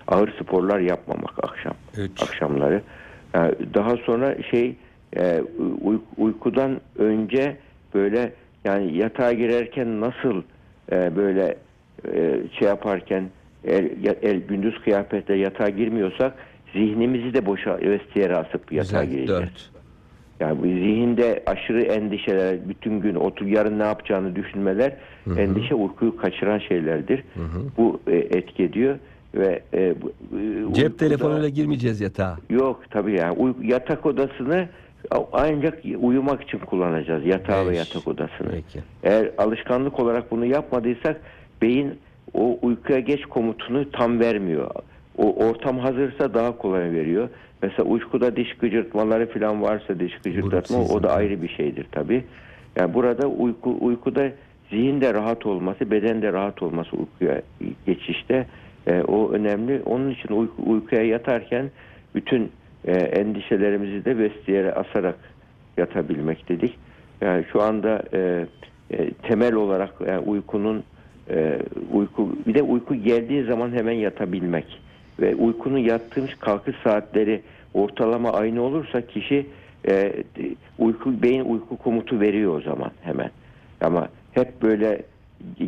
Ağır 0.07 0.33
sporlar 0.43 0.79
yapmamak 0.79 1.43
akşam. 1.43 1.73
Üç. 1.97 2.23
Akşamları. 2.23 2.81
E, 3.35 3.39
daha 3.73 3.97
sonra 3.97 4.35
şey 4.51 4.75
e, 5.17 5.41
uy- 5.81 6.01
uykudan 6.17 6.81
önce 6.97 7.57
böyle 7.93 8.33
yani 8.65 8.97
yatağa 8.97 9.33
girerken 9.33 10.01
nasıl 10.01 10.41
e, 10.91 11.15
böyle 11.15 11.57
e, 12.13 12.39
şey 12.59 12.67
yaparken 12.67 13.29
el, 13.63 13.89
el 14.21 14.37
gündüz 14.47 14.79
kıyafetle 14.83 15.35
yatağa 15.35 15.69
girmiyorsak 15.69 16.33
zihnimizi 16.73 17.33
de 17.33 17.45
boşa 17.45 17.77
vestiyere 17.81 18.35
asıp 18.37 18.71
yatağa 18.71 19.03
Güzel. 19.03 19.09
gireceğiz. 19.17 19.41
Dört. 19.41 19.69
Yani 20.39 20.59
bu 20.59 20.63
zihinde 20.63 21.43
aşırı 21.45 21.81
endişeler, 21.81 22.69
bütün 22.69 22.99
gün 22.99 23.15
otur 23.15 23.45
yarın 23.45 23.79
ne 23.79 23.83
yapacağını 23.83 24.35
düşünmeler, 24.35 24.93
endişe 25.37 25.75
uykuyu 25.75 26.17
kaçıran 26.17 26.59
şeylerdir. 26.59 27.23
Bu 27.77 27.99
e, 28.07 28.15
etki 28.15 28.63
ediyor 28.63 28.95
ve 29.35 29.61
e, 29.73 29.93
bu- 30.01 30.09
e, 30.09 30.73
Cep 30.73 30.85
uykuda- 30.85 30.97
telefonuyla 30.97 31.49
girmeyeceğiz 31.49 32.01
yatağa. 32.01 32.37
Yok 32.49 32.83
tabii 32.89 33.15
yani 33.19 33.31
Uy- 33.37 33.53
yatak 33.69 34.05
odasını 34.05 34.67
ancak 35.33 35.79
uyumak 35.99 36.41
için 36.43 36.57
kullanacağız 36.59 37.25
yatağı 37.25 37.67
ve 37.69 37.75
yatak 37.75 38.07
odasını. 38.07 38.51
Peki. 38.51 38.79
Eğer 39.03 39.31
alışkanlık 39.37 39.99
olarak 39.99 40.31
bunu 40.31 40.45
yapmadıysak 40.45 41.21
beyin 41.61 41.91
o 42.33 42.59
uykuya 42.61 42.99
geç 42.99 43.25
komutunu 43.25 43.91
tam 43.91 44.19
vermiyor. 44.19 44.71
O 45.17 45.45
ortam 45.45 45.79
hazırsa 45.79 46.33
daha 46.33 46.57
kolay 46.57 46.91
veriyor. 46.91 47.29
Mesela 47.61 47.89
uykuda 47.89 48.35
diş 48.35 48.53
gıcırtmaları 48.53 49.29
falan 49.29 49.61
varsa 49.61 49.99
diş 49.99 50.13
gıcırtma 50.23 50.77
o 50.77 51.03
da 51.03 51.13
ayrı 51.13 51.41
bir 51.41 51.49
şeydir 51.49 51.85
tabii. 51.91 52.23
Yani 52.75 52.93
burada 52.93 53.27
uyku 53.27 53.77
uykuda 53.81 54.31
zihin 54.69 55.01
de 55.01 55.13
rahat 55.13 55.45
olması, 55.45 55.91
beden 55.91 56.21
de 56.21 56.33
rahat 56.33 56.63
olması 56.63 56.89
uykuya 56.95 57.41
geçişte 57.85 58.47
e, 58.87 59.01
o 59.01 59.31
önemli. 59.31 59.81
Onun 59.85 60.09
için 60.09 60.33
uyku, 60.33 60.63
uykuya 60.65 61.03
yatarken 61.03 61.71
bütün 62.15 62.51
e, 62.85 62.91
endişelerimizi 62.91 64.05
de 64.05 64.17
vestiyere 64.17 64.73
asarak 64.73 65.17
yatabilmek 65.77 66.49
dedik. 66.49 66.77
Yani 67.21 67.45
şu 67.51 67.61
anda 67.61 68.03
e, 68.13 68.45
e, 68.91 69.11
temel 69.11 69.53
olarak 69.53 69.93
yani 70.07 70.19
uykunun 70.19 70.83
e, 71.29 71.59
uyku 71.93 72.35
bir 72.47 72.53
de 72.53 72.61
uyku 72.61 72.95
geldiği 72.95 73.43
zaman 73.43 73.71
hemen 73.71 73.93
yatabilmek 73.93 74.81
ve 75.21 75.35
uykunun 75.35 75.77
yattığımız 75.77 76.35
kalkış 76.39 76.75
saatleri 76.83 77.41
ortalama 77.73 78.31
aynı 78.31 78.61
olursa 78.61 79.01
kişi 79.01 79.45
e, 79.87 80.13
uyku 80.77 81.21
beyin 81.21 81.45
uyku 81.45 81.77
komutu 81.77 82.19
veriyor 82.19 82.57
o 82.57 82.61
zaman 82.61 82.91
hemen. 83.01 83.31
Ama 83.81 84.09
hep 84.31 84.61
böyle 84.61 85.01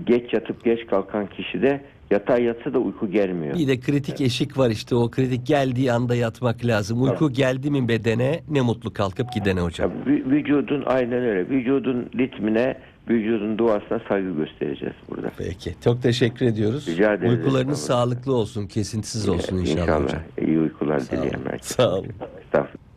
geç 0.05 0.33
yatıp 0.33 0.63
geç 0.63 0.87
kalkan 0.87 1.27
kişide 1.27 1.81
yatağa 2.11 2.37
yatsa 2.37 2.73
da 2.73 2.79
uyku 2.79 3.11
gelmiyor. 3.11 3.57
Bir 3.57 3.67
de 3.67 3.79
kritik 3.79 4.21
eşik 4.21 4.57
var 4.57 4.69
işte 4.69 4.95
o 4.95 5.11
kritik 5.11 5.47
geldiği 5.47 5.91
anda 5.91 6.15
yatmak 6.15 6.65
lazım. 6.65 7.01
Uyku 7.01 7.31
geldi 7.31 7.71
mi 7.71 7.87
bedene 7.87 8.39
ne 8.49 8.61
mutlu 8.61 8.93
kalkıp 8.93 9.33
gidene 9.33 9.61
hocam. 9.61 9.91
Vücudun 10.05 10.83
aynen 10.85 11.23
öyle. 11.23 11.49
Vücudun 11.49 12.09
ritmine, 12.17 12.77
vücudun 13.13 13.57
duasına 13.57 13.99
saygı 14.09 14.31
göstereceğiz 14.31 14.95
burada. 15.09 15.31
Peki. 15.37 15.75
Çok 15.83 16.01
teşekkür 16.01 16.45
ediyoruz. 16.45 16.87
Rica 16.87 17.13
ederiz. 17.13 17.31
Uykularınız 17.31 17.79
sağlıklı 17.85 18.33
olsun, 18.35 18.67
kesintisiz 18.67 19.29
olsun 19.29 19.57
inşallah, 19.57 20.03
hocam. 20.03 20.21
İyi 20.41 20.59
uykular 20.59 21.01
dileyen 21.01 21.41
herkese. 21.45 21.73
Sağ 21.73 21.95
olun. 21.95 22.13